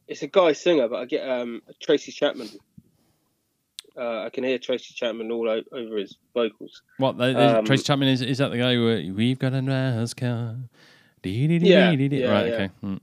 [0.09, 2.49] it's a guy singer, but I get um, Tracy Chapman.
[3.97, 6.83] Uh, I can hear Tracy Chapman all o- over his vocals.
[6.99, 8.23] What the, the- Um, Tracy Chapman is?
[8.23, 10.57] Is that the guy who we've got a nice car?
[11.23, 12.47] Yeah, right.
[12.49, 12.53] yeah.
[12.55, 12.71] Okay.
[12.83, 13.01] Mm.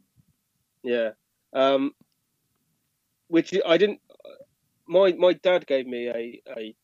[0.83, 1.09] Yeah.
[1.53, 1.95] Um,
[3.29, 3.99] which I didn't.
[4.87, 6.75] My my dad gave me a, a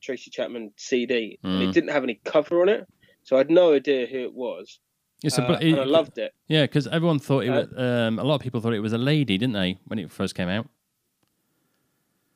[0.00, 1.68] Tracy Chapman CD, and Mm.
[1.68, 2.86] it didn't have any cover on it,
[3.24, 4.78] so I had no idea who it was.
[5.22, 6.32] It's a, Uh, bl- and I loved it.
[6.46, 7.68] Yeah, because everyone thought it Uh, was.
[7.76, 10.34] Um, a lot of people thought it was a lady, didn't they, when it first
[10.34, 10.68] came out?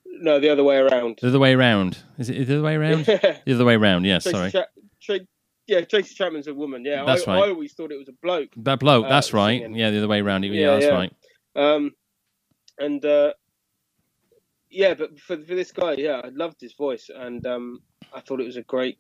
[0.05, 1.19] No, the other way around.
[1.21, 1.99] The other way around.
[2.19, 3.07] Is it the other way around?
[3.09, 3.39] Yeah.
[3.45, 4.05] the other way around.
[4.05, 4.19] Yeah.
[4.19, 4.51] Tracy, Sorry.
[4.53, 4.67] Cha-
[5.01, 5.27] Tra-
[5.67, 6.85] yeah, Tracy Chapman's a woman.
[6.85, 7.45] Yeah, That's I, right.
[7.45, 8.51] I always thought it was a bloke.
[8.57, 9.07] That bloke.
[9.07, 9.61] Uh, that's right.
[9.63, 9.77] singing.
[9.77, 10.45] Yeah, the other way around.
[10.45, 10.91] Yeah, Yeah, that's yeah.
[10.93, 11.13] right.
[11.55, 11.95] Um,
[12.79, 13.33] and uh,
[14.71, 17.81] yeah, but for for this guy, yeah, I loved his voice, and um,
[18.13, 18.99] I thought it was a great,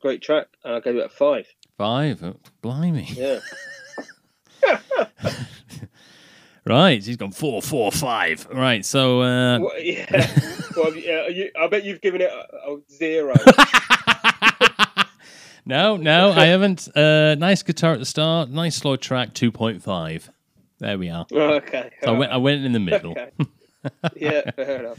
[0.00, 1.46] great track, and I gave it a five.
[1.78, 2.22] Five.
[2.22, 3.06] Oh, blimey.
[3.14, 3.40] Yeah,
[6.66, 7.04] Right.
[7.04, 8.46] He's gone four, four, five.
[8.50, 8.84] Right.
[8.86, 9.20] So.
[9.20, 10.06] Uh, What- yeah.
[10.76, 13.34] well, yeah, you, I bet you've given it a, a zero.
[15.66, 16.88] no, no, I haven't.
[16.96, 18.48] Uh, nice guitar at the start.
[18.50, 19.34] Nice slow track.
[19.34, 20.30] Two point five.
[20.78, 21.26] There we are.
[21.32, 21.90] okay.
[22.02, 22.32] So I went.
[22.32, 23.12] I went in the middle.
[23.12, 23.30] Okay.
[24.16, 24.98] yeah, fair enough.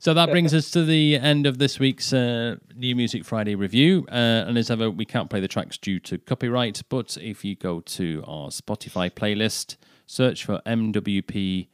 [0.00, 4.06] So that brings us to the end of this week's uh, New Music Friday review.
[4.08, 7.56] Uh, and as ever, we can't play the tracks due to copyright, but if you
[7.56, 11.66] go to our Spotify playlist, search for MWP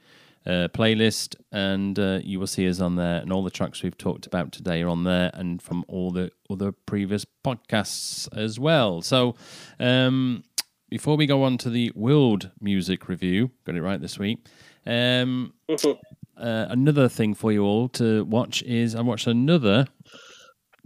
[0.47, 3.21] uh, playlist, and uh, you will see us on there.
[3.21, 6.31] And all the tracks we've talked about today are on there, and from all the
[6.49, 9.03] other previous podcasts as well.
[9.03, 9.35] So
[9.79, 10.45] um,
[10.89, 14.47] before we go on to the world music review, got it right this week.
[14.87, 15.53] Um,
[16.37, 19.87] uh, another thing for you all to watch is I watched another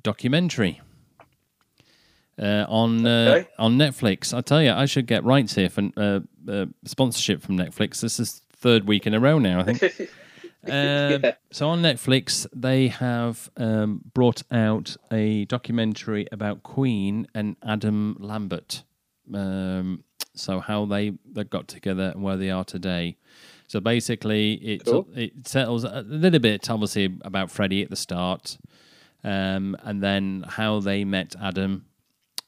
[0.02, 0.80] documentary
[2.40, 3.48] uh, on uh, Okay.
[3.58, 4.32] on Netflix.
[4.36, 8.00] I tell you, I should get rights here for uh, uh, sponsorship from Netflix.
[8.00, 10.10] This is third week in a row now, I think.
[10.64, 11.34] Um, Yeah.
[11.52, 18.82] So on Netflix, they have um, brought out a documentary about Queen and Adam Lambert.
[19.32, 20.02] Um,
[20.34, 23.16] so how they they got together and where they are today.
[23.68, 25.06] So basically, it Cool.
[25.14, 28.58] it settles a little bit, obviously, about Freddie at the start,
[29.22, 31.84] um, and then how they met Adam,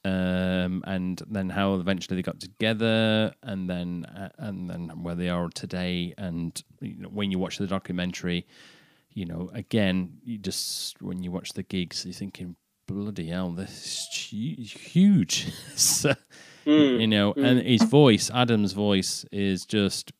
[0.03, 5.29] um, and then how eventually they got together, and then uh, and then where they
[5.29, 6.13] are today.
[6.17, 8.47] And you know, when you watch the documentary,
[9.11, 12.55] you know, again, you just when you watch the gigs, you're thinking,
[12.87, 13.71] bloody hell, this
[14.33, 15.47] is huge.
[15.75, 16.15] So,
[16.65, 20.11] Mm, you know, and his voice, Adam's voice, is just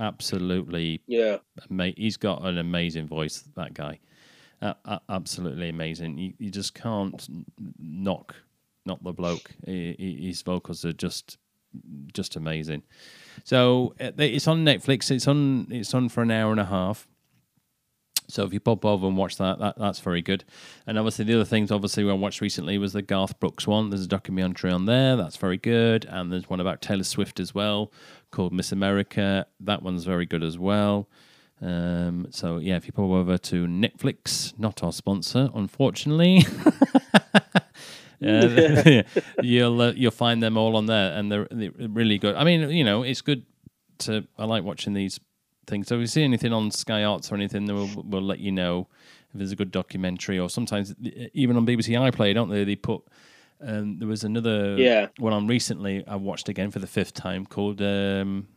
[0.00, 1.36] absolutely yeah.
[1.70, 3.44] ama- he's got an amazing voice.
[3.56, 4.00] That guy,
[4.62, 6.18] uh, uh, absolutely amazing.
[6.18, 7.26] You, you just can't
[7.78, 8.34] knock
[8.86, 9.50] knock the bloke.
[9.66, 11.38] He- he- His vocals are just
[12.12, 12.82] just amazing.
[13.44, 15.10] So uh, it's on Netflix.
[15.10, 17.06] It's on it's on for an hour and a half.
[18.30, 20.44] So if you pop over and watch that, that that's very good.
[20.86, 23.90] And obviously the other things, obviously, I watched recently was the Garth Brooks one.
[23.90, 27.54] There's a documentary on there that's very good, and there's one about Taylor Swift as
[27.54, 27.92] well
[28.30, 29.46] called Miss America.
[29.60, 31.08] That one's very good as well.
[31.62, 36.44] Um, so yeah, if you pop over to Netflix, not our sponsor, unfortunately.
[38.22, 39.02] Uh,
[39.42, 42.34] you'll uh, you'll find them all on there, and they're, they're really good.
[42.34, 43.46] I mean, you know, it's good
[44.00, 44.26] to.
[44.38, 45.18] I like watching these
[45.70, 45.88] things.
[45.88, 48.52] So if you see anything on Sky Arts or anything, then we'll, we'll let you
[48.52, 48.88] know
[49.32, 50.38] if there's a good documentary.
[50.38, 50.94] Or sometimes
[51.32, 52.64] even on BBC iPlayer, don't they?
[52.64, 53.02] They put.
[53.62, 55.08] Um, there was another Yeah.
[55.18, 56.04] one on recently.
[56.06, 58.48] I watched again for the fifth time called um,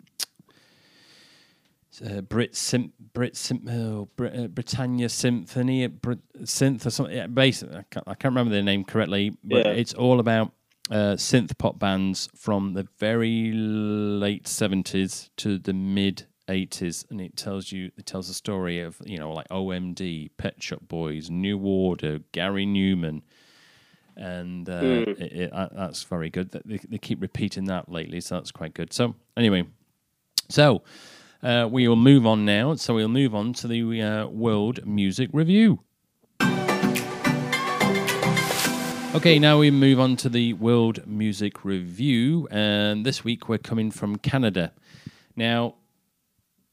[2.06, 7.16] uh, Brit Sim Brit Sim oh, Brit, uh, Britannia Symphony Brit, Synth or something.
[7.16, 9.72] Yeah, basically, I can't, I can't remember the name correctly, but Yeah.
[9.74, 10.52] it's all about
[10.90, 17.36] uh, synth pop bands from the very late seventies to the mid eighties, and it
[17.36, 21.58] tells you it tells a story of you know like OMD, Pet Shop Boys, New
[21.60, 23.22] Order, Gary Numan.
[24.16, 26.52] And uh, it, it, uh, that's very good.
[26.52, 28.94] They, they keep repeating that lately, so that's quite good.
[28.94, 29.64] So anyway,
[30.50, 30.84] so
[31.42, 32.76] uh, we will move on now.
[32.76, 35.80] So we'll move on to the uh, World Music Review.
[39.16, 43.92] Okay, now we move on to the World Music Review, and this week we're coming
[43.92, 44.72] from Canada.
[45.36, 45.76] Now,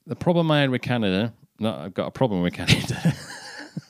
[0.07, 3.15] the problem I had with Canada, no, I've got a problem with Canada.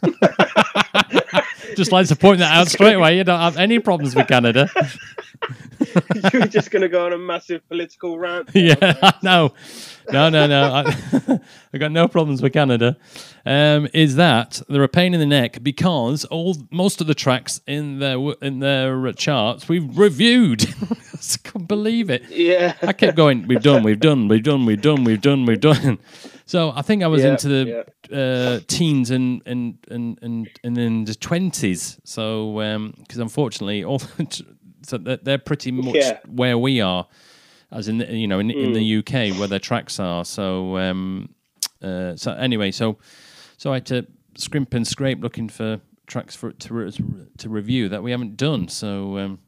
[1.76, 3.16] Just like to point that out straight away.
[3.16, 4.68] You don't have any problems with Canada.
[6.32, 8.50] you were just going to go on a massive political rant.
[8.54, 9.52] yeah, no,
[10.10, 10.72] no, no, no.
[10.72, 11.40] I,
[11.72, 12.96] I got no problems with Canada.
[13.46, 17.60] Um, is that they're a pain in the neck because all most of the tracks
[17.66, 20.64] in their in their charts we've reviewed.
[20.90, 22.28] I can't believe it.
[22.30, 22.74] Yeah.
[22.82, 23.46] I kept going.
[23.46, 23.82] We've done.
[23.82, 24.28] We've done.
[24.28, 24.66] We've done.
[24.66, 25.04] We've done.
[25.04, 25.44] We've done.
[25.46, 25.98] We've done.
[26.50, 30.78] So I think I was Yeah, into the uh, teens and and and and and
[30.78, 32.00] in the twenties.
[32.04, 32.54] So
[32.98, 34.02] because unfortunately, all
[34.90, 36.18] so they're, they're pretty much Yeah.
[36.26, 37.06] where we are,
[37.72, 40.24] as in the, you know in, in the UK where their tracks are.
[40.24, 41.34] So um,
[41.82, 42.98] uh, so anyway, so
[43.56, 46.90] so I had to scrimp and scrape looking for tracks for to
[47.38, 48.68] to review that we haven't done.
[48.68, 49.18] So.
[49.18, 49.38] Um,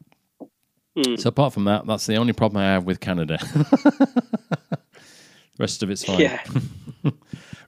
[1.16, 3.38] so apart from that, that's the only problem I have with Canada.
[3.40, 4.78] the
[5.58, 6.20] rest of it's fine.
[6.20, 6.42] Yeah.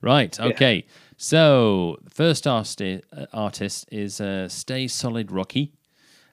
[0.01, 0.39] Right.
[0.39, 0.85] Okay.
[1.17, 2.79] So the first artist,
[3.11, 5.73] uh, artist is uh, Stay Solid Rocky,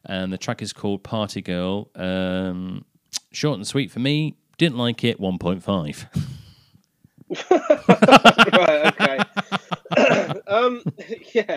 [0.05, 1.91] and the track is called Party Girl.
[1.95, 2.85] Um,
[3.33, 4.37] short and sweet for me.
[4.59, 5.19] Didn't like it.
[5.21, 6.07] One point five.
[7.51, 8.87] right.
[8.87, 9.19] Okay.
[10.47, 10.83] um.
[11.35, 11.57] Yeah.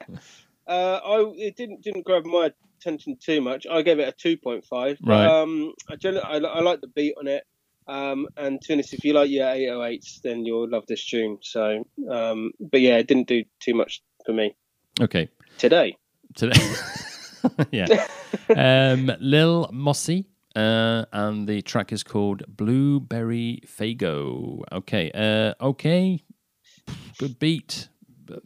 [0.68, 1.00] Uh.
[1.04, 3.66] I it didn't didn't grab my attention too much.
[3.70, 4.98] I gave it a two point five.
[5.04, 5.26] Right.
[5.28, 5.74] Um.
[5.90, 7.44] I generally I, I like the beat on it.
[7.88, 8.28] Um.
[8.38, 11.38] And to honest, if you like your 808s, then you'll love this tune.
[11.42, 11.86] So.
[12.10, 12.52] Um.
[12.60, 14.56] But yeah, it didn't do too much for me
[15.02, 15.30] Okay.
[15.58, 15.98] today.
[16.36, 16.60] today.
[17.72, 18.08] yeah.
[18.56, 24.64] Um, Lil Mosey, uh, and the track is called Blueberry Faygo.
[24.72, 25.12] Okay.
[25.14, 26.24] Uh, okay.
[27.18, 27.90] Good beat.
[28.26, 28.44] But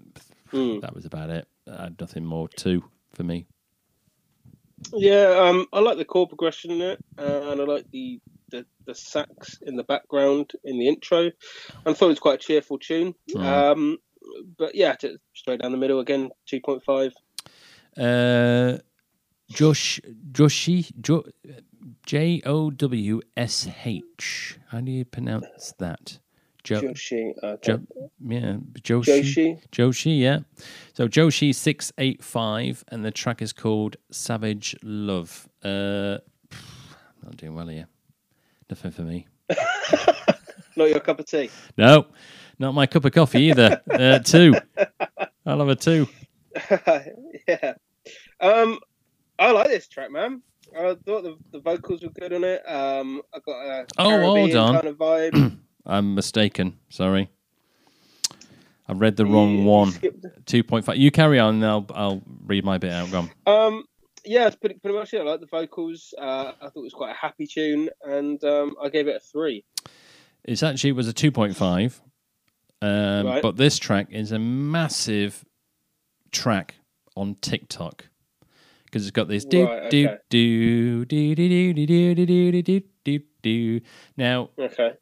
[0.52, 0.82] Mm.
[0.82, 1.48] That was about it.
[1.72, 2.84] I had nothing more to
[3.14, 3.46] for me.
[4.94, 8.66] Yeah, um, I like the chord progression in it, uh, and I like the, the
[8.86, 11.32] the sax in the background in the intro.
[11.86, 13.14] I thought it was quite a cheerful tune.
[13.30, 13.44] Mm.
[13.44, 13.98] Um,
[14.58, 14.96] but yeah,
[15.36, 17.14] straight down the middle again, two point five.
[17.98, 18.78] Uh,
[19.50, 20.00] Josh,
[20.32, 21.24] Joshi, jo,
[22.06, 24.60] J O W S H.
[24.68, 26.20] How do you pronounce that?
[26.64, 27.72] Jo, Joshi, okay.
[27.72, 27.82] jo,
[28.26, 29.22] yeah, Joshi.
[29.22, 29.70] Joshi.
[29.72, 30.40] Joshi, yeah.
[30.94, 35.48] So Joshi six eight five, and the track is called Savage Love.
[35.64, 36.18] Uh,
[37.24, 37.88] not doing well here.
[38.70, 39.28] Nothing for me.
[40.76, 41.50] Not your cup of tea.
[41.78, 42.06] No,
[42.58, 43.82] not my cup of coffee either.
[43.92, 44.56] uh, two.
[45.46, 46.08] I'll have a two.
[47.48, 47.74] yeah.
[48.40, 48.80] Um,
[49.40, 50.42] I like this track, man.
[50.78, 52.62] I thought the, the vocals were good on it.
[52.70, 54.76] Um, I got a Oh, hold on.
[54.76, 55.58] kind of vibe.
[55.86, 56.78] I'm mistaken.
[56.90, 57.30] Sorry.
[58.88, 59.92] I read the wrong you one.
[59.92, 60.98] skipped- Two point five.
[60.98, 63.12] You carry on, and I'll I'll read my bit out.
[63.12, 63.32] Go on.
[63.68, 63.84] Um,
[64.26, 65.22] yeah, it's pretty, pretty much it.
[65.22, 66.14] I like the vocals.
[66.20, 69.20] Uh, I thought it was quite a happy tune, and um, I gave it a
[69.20, 69.64] three.
[70.44, 72.02] It's actually it was a two point five,
[72.82, 73.42] um, Right.
[73.42, 75.46] but this track is a massive
[76.32, 76.76] track
[77.16, 78.09] on TikTok
[78.90, 80.18] because it's got this do Right, do okay.
[80.30, 83.82] do do do do do do do do do do.
[84.18, 84.94] Now Okay.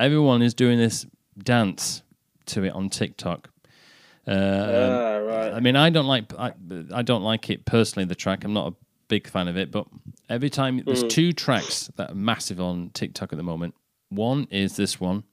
[0.00, 1.06] everyone is doing this
[1.38, 2.02] dance
[2.46, 3.50] to it on TikTok.
[4.26, 5.52] Uh, ah, right.
[5.52, 6.52] I mean, I don't like I,
[6.92, 8.06] I don't like it personally.
[8.06, 8.76] The track, I'm not a
[9.08, 9.70] big fan of it.
[9.70, 9.86] But
[10.28, 11.10] every time there's Mm.
[11.10, 13.74] two tracks that are massive on TikTok at the moment.
[14.08, 15.24] One is this one,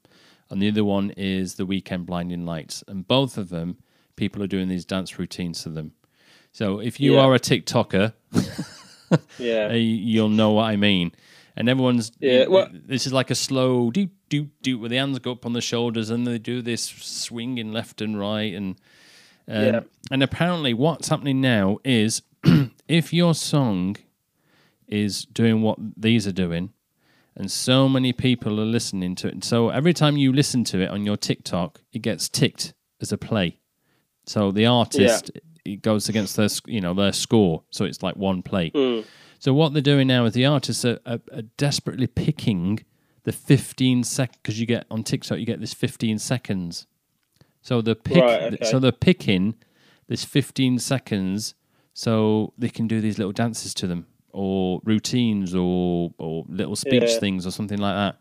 [0.49, 3.77] and the other one is the Weeknd Blinding Lights, and both of them
[4.15, 5.93] people are doing these dance routines to them.
[6.53, 7.21] So if you Yeah.
[7.21, 8.13] are a TikToker,
[9.37, 9.67] yeah.
[9.71, 11.11] uh, you'll know what I mean.
[11.55, 15.19] And everyone's Yeah, well- this is like a slow do do do where the hands
[15.19, 18.75] go up on the shoulders and they do this swinging left and right and
[19.47, 19.79] um, Yeah.
[20.09, 22.23] and apparently what's happening now is
[22.87, 23.97] if your song
[24.87, 26.71] is doing what these are doing
[27.35, 30.89] and so many people are listening to it so every time you listen to it
[30.89, 33.57] on your TikTok it gets ticked as a play
[34.25, 35.29] so the artist
[35.65, 39.05] it goes against their you know their score so it's like one play Mm.
[39.39, 42.83] so what they're doing now is the artists are, are, are desperately picking
[43.23, 46.87] the 15 sec because you get on TikTok you get this 15 seconds.
[47.61, 48.65] So they're pick Right, okay.
[48.65, 49.55] so they're picking
[50.09, 51.53] this 15 seconds
[51.93, 57.03] so they can do these little dances to them or routines or or little speech
[57.13, 57.19] Yeah.
[57.19, 58.19] things or something like that.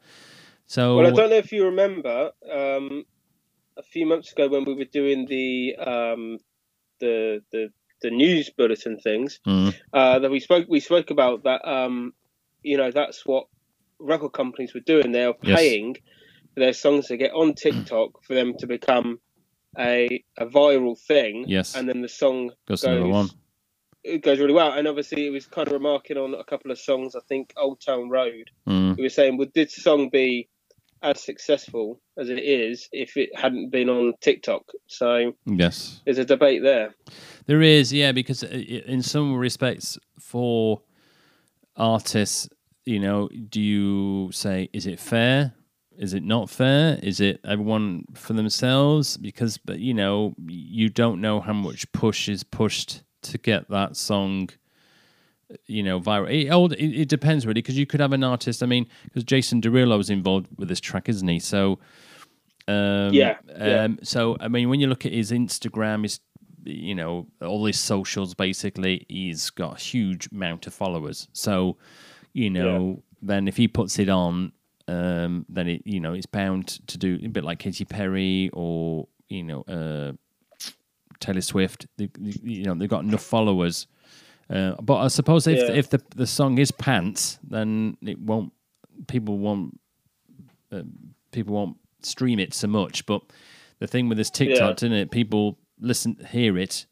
[0.69, 3.05] So Well, I don't know if you remember um,
[3.77, 6.39] a few months ago when we were doing the um,
[7.03, 7.71] the the
[8.03, 11.63] the news bulletin things Mm, uh, that we spoke we spoke about that.
[11.69, 12.15] Um,
[12.65, 13.47] you know, that's what
[14.01, 15.13] record companies were doing.
[15.13, 15.59] They were Yes.
[15.61, 15.97] paying
[16.55, 19.21] for their songs to get on TikTok for them to become
[19.79, 21.47] a a viral thing.
[21.49, 21.77] Yes.
[21.77, 23.31] and then the song goes one.
[24.05, 24.73] it goes really well.
[24.73, 27.17] And obviously, it was kind of remarking on a couple of songs.
[27.17, 28.51] I think Old Town Road.
[28.69, 30.49] Mm, We were saying, would this song be
[31.03, 34.63] as successful as it is if it hadn't been on TikTok?
[34.87, 36.01] So yes.
[36.05, 36.95] there's a debate there.
[37.47, 40.83] There is, yeah, because uh, i- in some respects, for
[41.77, 42.49] artists,
[42.85, 45.55] you know, do you say, is it fair?
[45.97, 46.99] Is it not fair?
[47.03, 49.17] Is it everyone for themselves?
[49.17, 53.97] Because, but you know, you don't know how much push is pushed to get that
[53.97, 54.49] song,
[55.67, 56.31] you know, viral.
[56.33, 58.63] It, all- it, it depends really, because you could have an artist.
[58.63, 61.39] I mean, because Jason Derulo is involved with this track, isn't he?
[61.39, 61.79] So,
[62.69, 63.85] um, Yeah, yeah.
[63.85, 66.21] Um, so I mean, when you look at his Instagram, his
[66.65, 71.27] you know all his socials, basically, he's got a huge amount of followers.
[71.33, 71.77] So,
[72.33, 74.53] you know, then if he puts it on,
[74.89, 79.09] um, then it you know it's bound to do a bit like Katy Perry or
[79.29, 80.13] you know uh,
[81.21, 81.87] Taylor Swift.
[81.97, 82.11] They-
[82.43, 83.87] you know, they've got enough followers.
[84.53, 85.75] Uh, but I suppose if Yeah.
[85.75, 88.53] if the the song is pants, then it won't.
[89.07, 89.81] People won't.
[90.71, 90.83] Uh,
[91.31, 93.07] people won't stream it so much.
[93.07, 93.23] But
[93.79, 95.11] the thing with this TikTok, isn't it?
[95.11, 96.87] People listen, hear it,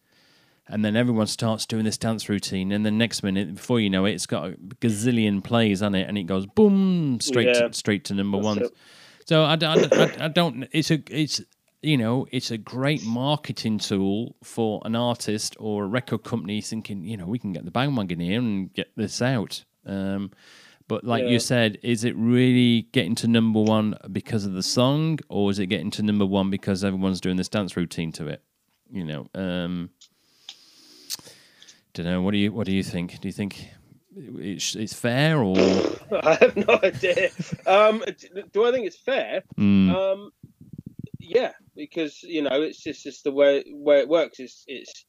[0.66, 4.04] and then everyone starts doing this dance routine, and then next minute, before you know
[4.06, 7.68] it, it's got a gazillion plays on it, and it goes boom straight Yeah.
[7.68, 8.58] to, straight to number That's one.
[8.62, 8.70] it.
[9.26, 10.66] So I don't.
[10.72, 11.42] It's a it's
[11.82, 17.04] you know it's a great marketing tool for an artist or a record company thinking
[17.04, 19.64] you know we can get the bandwagon here and get this out.
[19.86, 20.30] Um,
[20.88, 21.30] but like Yeah.
[21.30, 25.58] you said, is it really getting to number one because of the song, or is
[25.58, 28.42] it getting to number one because everyone's doing this dance routine to it?
[28.92, 29.90] You know, um,
[31.94, 32.22] don't know.
[32.22, 33.20] What do you What do you think?
[33.20, 33.68] Do you think
[34.16, 35.56] it's it's fair or?
[36.22, 37.30] I have no idea.
[37.66, 38.02] Um,
[38.52, 39.42] do I think it's fair?
[39.58, 40.32] Mm, Um,
[41.20, 44.38] yeah, because you know it's just it's the way way it works.
[44.38, 45.06] It's it's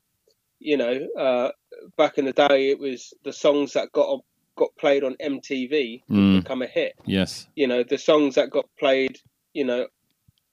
[0.60, 1.51] you know uh,
[1.97, 4.21] back in the day it was the songs that got
[4.57, 6.93] got played on MTV mm, become a hit.
[7.05, 7.47] yes.
[7.55, 9.17] You know the songs that got played
[9.53, 9.88] you know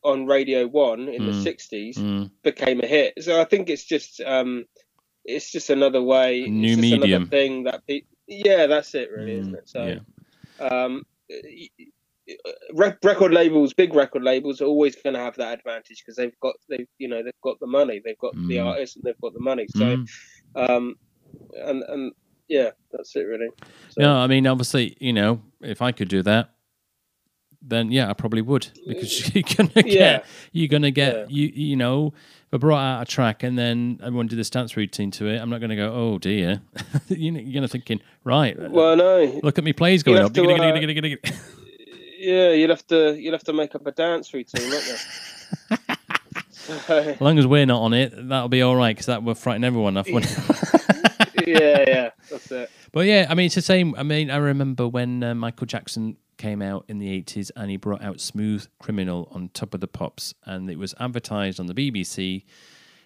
[0.03, 1.45] on Radio One in the Mm.
[1.47, 3.15] '60s Mm, became a hit.
[3.23, 4.65] So I think it's just um,
[5.25, 7.11] it's just another way, A new it's just medium.
[7.13, 9.69] another thing that pe- yeah, that's it really, isn't mm, it?
[9.69, 9.85] So
[10.61, 10.67] yeah.
[10.69, 11.03] um,
[12.75, 16.55] record labels, big record labels, are always going to have that advantage because they've got
[16.69, 18.67] they you know they've got the money, they've got the Mm.
[18.67, 19.67] artists, and they've got the money.
[19.69, 20.09] So Mm.
[20.57, 20.95] um,
[21.55, 22.13] and and
[22.49, 23.49] yeah, that's it really.
[23.91, 26.55] So, No, I mean, obviously, you know, if I could do that,
[27.61, 30.23] then yeah, I probably would because you're gonna get, Yeah.
[30.53, 31.27] you're gonna get, Yeah.
[31.29, 32.13] you you know,
[32.47, 35.39] if I brought out a track and then everyone did this dance routine to it,
[35.39, 36.63] I'm not gonna go, oh dear,
[37.09, 40.33] you're gonna thinking, right, well, no, look at me plays going up.
[42.19, 44.97] yeah, you'll have to you'll have to make up a dance routine, won't you?
[46.53, 49.35] So, As long as we're not on it, that'll be all right because that will
[49.35, 50.07] frighten everyone off.
[50.09, 50.25] yeah,
[51.47, 52.71] yeah, that's it.
[52.93, 53.95] But yeah, I mean, it's the same.
[53.97, 57.77] I mean, I remember when uh, Michael Jackson came out in the 80s and he
[57.77, 61.75] brought out Smooth Criminal on Top of the Pops and it was advertised on the
[61.75, 62.45] BBC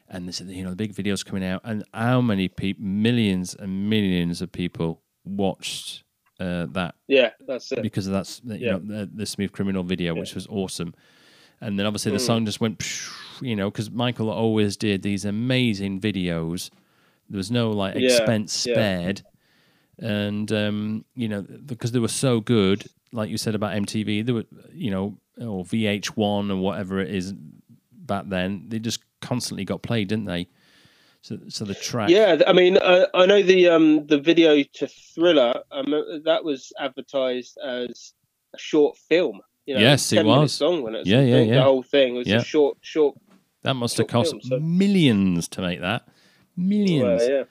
[0.08, 3.88] and this, you know, the big videos coming out and how many people, millions and
[3.88, 6.04] millions of people watched
[6.42, 7.82] uh, that Yeah, that's it.
[7.82, 8.72] because of that, you Yeah.
[8.72, 10.94] know, the, the Smooth Criminal video, which was awesome.
[11.60, 12.26] And then obviously the Mm.
[12.26, 12.82] song just went,
[13.40, 16.70] you know, because Michael always did these amazing videos.
[17.30, 18.72] There was no like expense yeah.
[18.74, 19.22] spared,
[19.98, 22.84] and um, you know because they were so good.
[23.12, 27.32] Like you said about MTV, they were, you know, or VH1 or whatever it is
[27.92, 28.64] back then.
[28.68, 30.48] They just constantly got played, didn't they?
[31.22, 34.86] So, so the track, Yeah, I mean, uh, I know the um the video to
[35.14, 35.86] Thriller um
[36.24, 38.12] that was advertised as
[38.54, 39.40] a short film.
[39.66, 40.60] You know, Yes, it was.
[40.60, 41.54] long when it was Yeah, yeah, yeah.
[41.54, 42.38] the whole thing was Yeah.
[42.38, 43.16] a short, short.
[43.62, 46.08] that must have cost film, so- millions to make that.
[46.56, 47.22] Millions.
[47.22, 47.44] Well, yeah,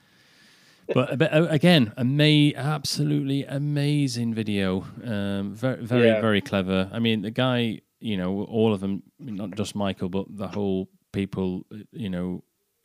[0.93, 4.81] but, but uh, again, ama- absolutely amazing video.
[5.05, 6.19] Um, very, very, Yeah.
[6.19, 6.89] very clever.
[6.91, 10.89] I mean, the guy, you know, all of them, not just Michael, but the whole
[11.13, 12.43] people, uh, you know,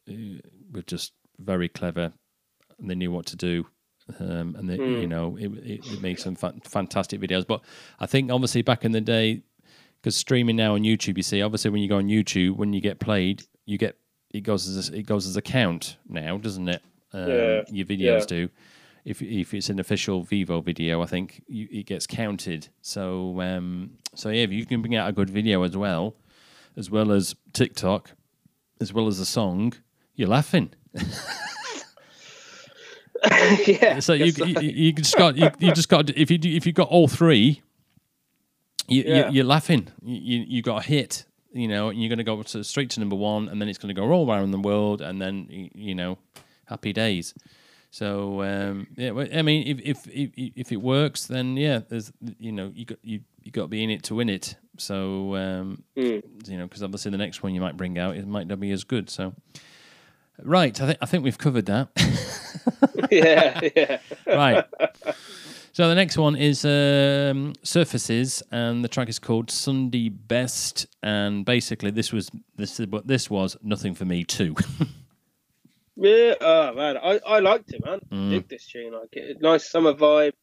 [0.09, 0.39] uh,
[0.73, 2.13] were just very clever.
[2.79, 3.67] And they knew what to do.
[4.21, 5.01] Um, and they, Hmm.
[5.03, 7.47] you know, it, it, it made some fa- fantastic videos.
[7.47, 7.63] But
[7.99, 9.43] I think obviously back in the day,
[10.01, 12.81] because streaming now on YouTube, you see, obviously when you go on YouTube, when you
[12.81, 13.97] get played, you get
[14.33, 16.83] it goes as a, it goes as a count now, doesn't it?
[17.13, 18.27] Um, Yeah, Your videos yeah.
[18.27, 18.49] do.
[19.05, 22.69] If if it's an official Vevo video, I think you, it gets counted.
[22.83, 26.15] So um, so yeah, if you can bring out a good video as well,
[26.77, 28.11] as well as TikTok,
[28.81, 29.73] as well as a song,
[30.17, 30.71] you're laughing.
[33.67, 33.99] yeah.
[34.01, 36.73] So you, you you just got you, you just got if you do- if you
[36.73, 37.63] got all three,
[38.89, 39.29] you, Yeah.
[39.29, 39.89] you you're laughing.
[40.03, 42.91] You you, you got a hit, you know, and you're going to go to straight
[42.91, 45.47] to number one, and then it's going to go all around the world, and then
[45.75, 46.19] you know,
[46.67, 47.35] happy days.
[47.91, 52.53] So um, yeah, I mean, if, if if if it works, then yeah, there's you
[52.53, 54.57] know you got you you got to be in it to win it.
[54.79, 56.23] So um, Mm.
[56.49, 58.71] you know, because obviously the next one you might bring out it might not be
[58.73, 59.09] as good.
[59.09, 59.33] So
[60.43, 61.89] right, I think I think we've covered that.
[63.11, 63.99] yeah, yeah.
[64.27, 64.65] right.
[65.73, 70.87] So the next one is um, Surfaces, and the track is called Sunday Best.
[71.03, 73.57] And basically, this was this is what this was.
[73.63, 74.55] Nothing for me too.
[75.97, 78.01] Yeah, oh man, I, I liked it, man.
[78.13, 78.31] Mm.
[78.31, 78.93] Dig this tune.
[78.93, 79.39] like it.
[79.41, 80.35] Nice summer vibe,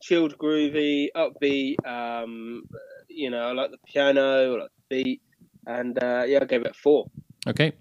[0.00, 1.76] chilled, groovy, upbeat.
[1.86, 2.62] Um,
[3.08, 5.22] you know, I like the piano, I like the beat,
[5.66, 7.06] and uh, yeah, I gave it a four.
[7.46, 7.72] okay.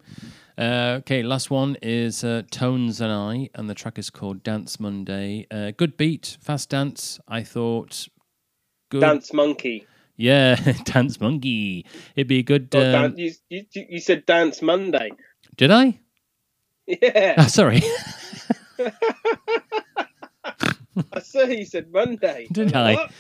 [0.57, 4.80] Uh, okay, last one is uh, Tones and I, and the track is called Dance
[4.80, 5.47] Monday.
[5.49, 7.19] Uh, good beat, fast dance.
[7.28, 8.07] I thought
[8.89, 9.01] good.
[9.01, 9.88] Dance Monkey.
[10.15, 10.55] Yeah,
[10.86, 11.86] Dance Monkey.
[12.15, 12.71] It'd be a good.
[12.73, 15.09] Not Um, dan- you, you, you said Dance Monday.
[15.57, 15.99] did I?
[16.86, 17.82] Yeah, Oh, sorry.
[21.11, 22.47] I saw you said Monday.
[22.51, 22.93] Did I?
[22.95, 23.11] "What?"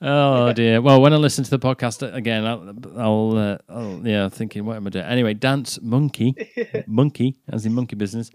[0.00, 0.82] Oh dear.
[0.82, 4.76] Well, when I listen to the podcast again, I'll, I'll, uh, I'll yeah, thinking, what
[4.76, 5.04] am I doing?
[5.06, 6.34] Anyway, dance monkey,
[6.86, 8.30] monkey, as in monkey business.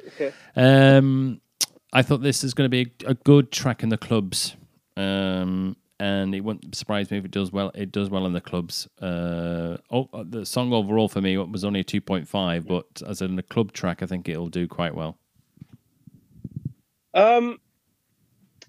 [0.55, 1.39] Um,
[1.93, 4.55] I thought this is going to be a, a good track in the clubs,
[4.97, 7.72] um, and it wouldn't surprise me if it does well.
[7.76, 8.88] It does well in the clubs.
[8.99, 13.22] Uh, oh, the song overall for me was only a two point five, but as
[13.22, 15.20] in the club track, I think it'll do quite well.
[17.14, 17.59] Um,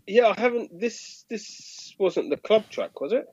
[0.06, 0.78] yeah, I haven't.
[0.78, 3.26] This this wasn't the club track, was it?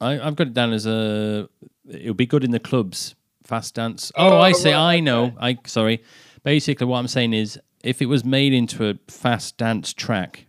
[0.00, 1.48] I, I've got it down as a.
[1.88, 3.14] It'll be good in the clubs.
[3.44, 4.12] Fast dance.
[4.16, 5.26] Oh, Oh, I say right, I know.
[5.26, 5.36] okay.
[5.40, 6.02] I sorry.
[6.44, 10.46] Basically, what I'm saying is, if it was made into a fast dance track,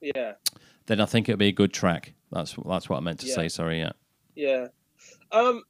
[0.00, 0.32] Yeah,
[0.86, 2.12] then I think it'd be a good track.
[2.32, 3.34] That's that's what I meant to Yeah.
[3.34, 3.48] say.
[3.48, 3.92] Sorry, yeah.
[4.34, 4.66] yeah.
[5.32, 5.62] Um,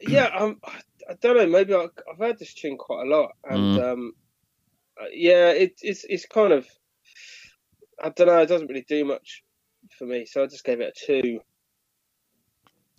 [0.00, 0.26] yeah.
[0.38, 0.60] Um,
[1.08, 1.46] I, don't know.
[1.46, 4.12] Maybe I, I've heard this tune quite a lot, and um,
[5.00, 6.66] uh, yeah, it, it's it's kind of.
[8.02, 8.38] I don't know.
[8.38, 9.42] It doesn't really do much
[9.98, 11.40] for me, so I just gave it a two.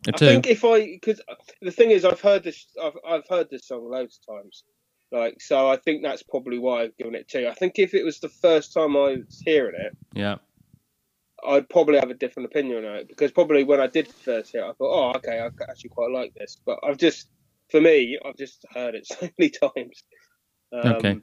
[0.07, 0.25] A I two.
[0.25, 1.21] think if I because
[1.61, 4.63] the thing is, I've heard this, I've I've heard this song loads of times,
[5.11, 5.69] like so.
[5.69, 7.47] I think that's probably why I've given it two.
[7.47, 10.37] I think if it was the first time I was hearing it, yeah.
[11.45, 14.61] I'd probably have a different opinion on it because probably when I did first hear
[14.61, 16.57] it, I thought, oh, okay, I actually quite like this.
[16.65, 17.29] But I've just,
[17.69, 20.03] for me, I've just heard it so many times.
[20.73, 21.19] Um, Okay.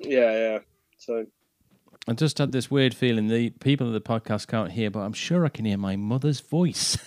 [0.00, 0.58] Yeah, yeah.
[0.98, 1.26] So
[2.08, 3.28] I just had this weird feeling.
[3.28, 6.40] The people of the podcast can't hear, but I'm sure I can hear my mother's
[6.40, 6.98] voice.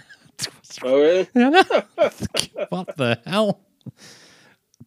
[0.84, 1.28] oh really?
[2.68, 3.60] what the hell?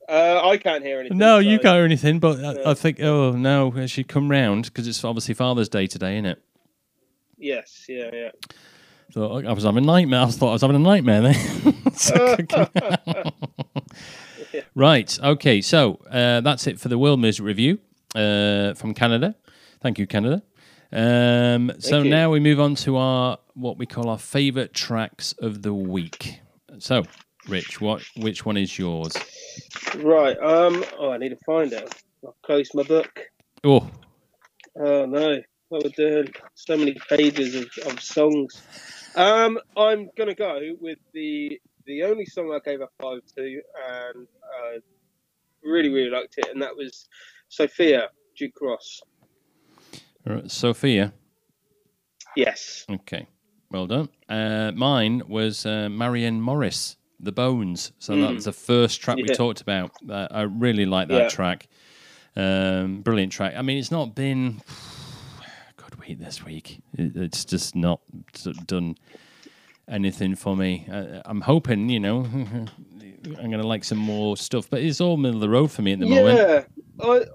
[0.07, 1.17] Uh, I can't hear anything.
[1.17, 2.19] No, you so- can't hear anything.
[2.19, 2.71] But I.
[2.71, 6.43] I think, oh no, she come round because it's obviously Father's Day today, isn't it?
[7.37, 8.29] Yes, yeah, yeah.
[9.11, 10.21] So I was having a nightmare.
[10.21, 11.35] I thought I was having a nightmare then.
[11.93, 12.37] So-
[14.73, 15.19] right.
[15.21, 15.61] Okay.
[15.61, 17.79] So uh, that's it for the World Music Review
[18.15, 19.35] uh, from Canada.
[19.81, 20.43] Thank you, Canada.
[20.91, 22.09] Um, so you.
[22.09, 26.39] now we move on to our what we call our favorite tracks of the week.
[26.79, 27.03] So,
[27.47, 29.13] Rich, what which one is yours?
[29.95, 30.37] Right.
[30.37, 30.85] Um.
[30.97, 31.93] Oh, I need to find it.
[32.23, 33.31] I'll close my book.
[33.63, 33.89] Oh,
[34.75, 36.33] Oh no, what we're doing?
[36.55, 38.61] So many pages of, of songs.
[39.15, 44.27] Um, I'm gonna go with the the only song I gave a five to, and
[44.43, 44.79] uh,
[45.63, 47.07] really really liked it, and that was
[47.57, 49.03] Sophia Duke Ross.
[50.25, 51.13] right, Sophia.
[52.35, 52.83] Yes.
[52.89, 53.27] Okay,
[53.69, 54.09] well done.
[54.27, 57.91] Uh, mine was uh, Maren Morris, The Bones.
[57.99, 58.35] So that Mm.
[58.35, 59.91] was the first track we talked about.
[60.09, 61.27] Uh, I really like that Yeah.
[61.29, 61.67] track.
[62.35, 63.53] Um, brilliant track.
[63.55, 64.63] I mean, it's not been
[65.39, 66.79] a good week this week.
[66.97, 68.01] It, it's just not
[68.65, 68.95] done
[69.87, 70.87] anything for me.
[70.91, 75.17] Uh, I'm hoping, you know, I'm going to like some more stuff, but it's all
[75.17, 76.65] middle of the road for me at the moment.
[77.01, 77.25] I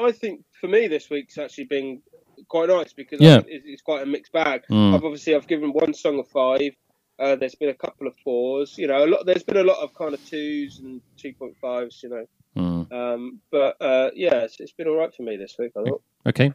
[0.00, 2.02] I think for me this week's actually been
[2.48, 3.36] quite nice because Yeah.
[3.36, 4.62] I it's, it's quite a mixed bag.
[4.70, 4.94] Mm.
[4.94, 6.74] I've obviously I've given one song a five.
[7.18, 8.76] Uh, there's been a couple of fours.
[8.76, 9.26] You know, a lot.
[9.26, 12.02] There's been a lot of kind of twos and two point fives.
[12.02, 12.92] You know, Mm.
[12.92, 15.72] um, but uh, yeah, it's, it's been all right for me this week.
[15.76, 16.02] I thought.
[16.26, 16.52] Okay.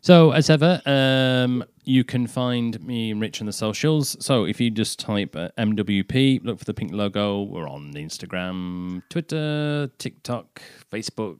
[0.00, 4.16] So, as ever, um, you can find me and Rich on the socials.
[4.18, 7.42] So, if you just type uh, MWP, look for the pink logo.
[7.42, 11.38] We're on Instagram, Twitter, TikTok, Facebook,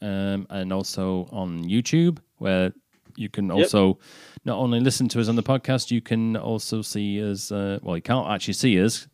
[0.00, 2.72] um, and also on YouTube, where
[3.16, 3.98] you can also
[4.44, 7.50] not only listen to us on the podcast, you can also see us.
[7.50, 9.08] Uh, well, you can't actually see us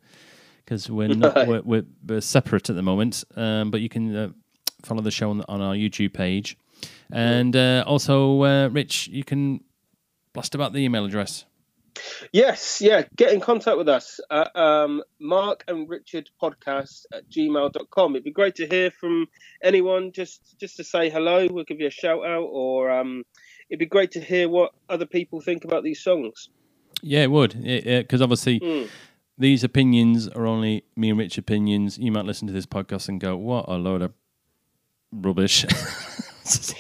[0.65, 1.49] because we're not Right.
[1.49, 3.25] we're, we're, we're separate at the moment.
[3.37, 4.29] Um, but you can uh,
[4.83, 6.57] follow the show on, on our YouTube page,
[7.13, 9.61] and uh, also, uh, Rich, you can
[10.33, 11.45] blast about the email address.
[12.33, 13.03] Yes, yeah.
[13.17, 18.13] Get in contact with us at um, Mark and Richard podcast at gmail.com.
[18.15, 19.27] It'd be great to hear from
[19.63, 21.47] anyone just just to say hello.
[21.51, 23.25] We'll give you a shout out, or um,
[23.69, 26.49] it'd be great to hear what other people think about these songs.
[27.03, 28.89] Yeah, it would, because obviously Mm.
[29.41, 31.99] These opinions are only me and Rich opinions.
[31.99, 34.13] You might listen to this podcast and go, "What a load of
[35.13, 35.65] rubbish."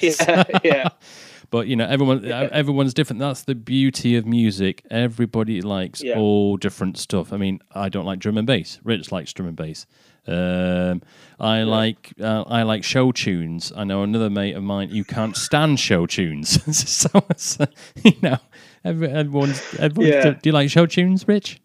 [0.00, 0.88] Yeah, yeah.
[1.50, 3.20] But you know, everyone everyone's different.
[3.20, 4.82] That's the beauty of music.
[4.90, 6.16] Everybody likes Yeah.
[6.18, 7.32] all different stuff.
[7.32, 8.80] I mean, I don't like drum and bass.
[8.82, 9.86] Rich likes drum and bass.
[10.26, 11.02] Um,
[11.38, 13.72] I like uh, I like show tunes.
[13.76, 14.90] I know another mate of mine.
[14.90, 16.58] You can't stand show tunes.
[16.88, 17.66] so uh,
[18.02, 18.38] you know,
[18.84, 19.61] every, everyone's.
[19.78, 20.22] everyone's Yeah.
[20.30, 21.61] do, do you like show tunes, Rich?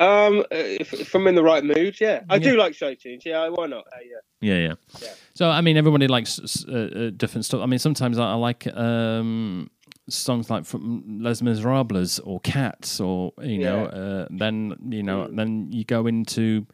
[0.00, 2.50] Um, if, if I'm in the right mood, yeah, I Yeah.
[2.52, 3.24] do like show tunes.
[3.26, 3.84] Yeah, why not?
[3.92, 4.20] Uh, yeah.
[4.40, 4.74] Yeah, yeah.
[5.02, 5.08] Yeah.
[5.34, 7.60] So I mean, everybody likes uh, uh, different stuff.
[7.60, 9.70] I mean, sometimes I, I like um,
[10.08, 15.36] songs like from Les Miserables or Cats, or you know, uh, then you know, Mm.
[15.36, 16.66] then you go into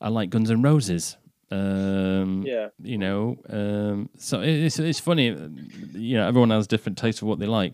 [0.00, 1.16] I like Guns and Roses.
[1.50, 2.68] Um, Yeah.
[2.82, 5.30] You know, um, so it- it's it's funny.
[5.30, 5.48] uh,
[5.94, 7.72] You know, everyone has different tastes of what they like.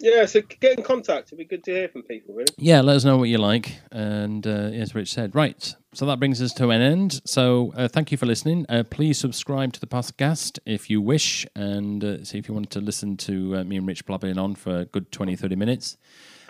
[0.00, 1.28] Yeah, so get in contact.
[1.28, 2.48] It'd be good to hear from people, really.
[2.56, 3.80] Yeah, let us know what you like.
[3.92, 5.74] And uh, as Rich said, right.
[5.92, 7.20] So that brings us to an end.
[7.26, 8.64] So uh, thank you for listening.
[8.70, 11.46] Uh, please subscribe to the podcast if you wish.
[11.54, 14.54] And uh, see if you want to listen to uh, me and Rich blabbering on
[14.54, 15.98] for a good 20, 30 minutes.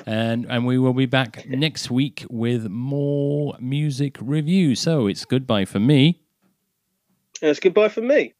[0.07, 4.77] And, and we will be back next week with more music review.
[4.77, 6.23] So it's goodbye for me.
[7.43, 8.35] And it's goodbye for me.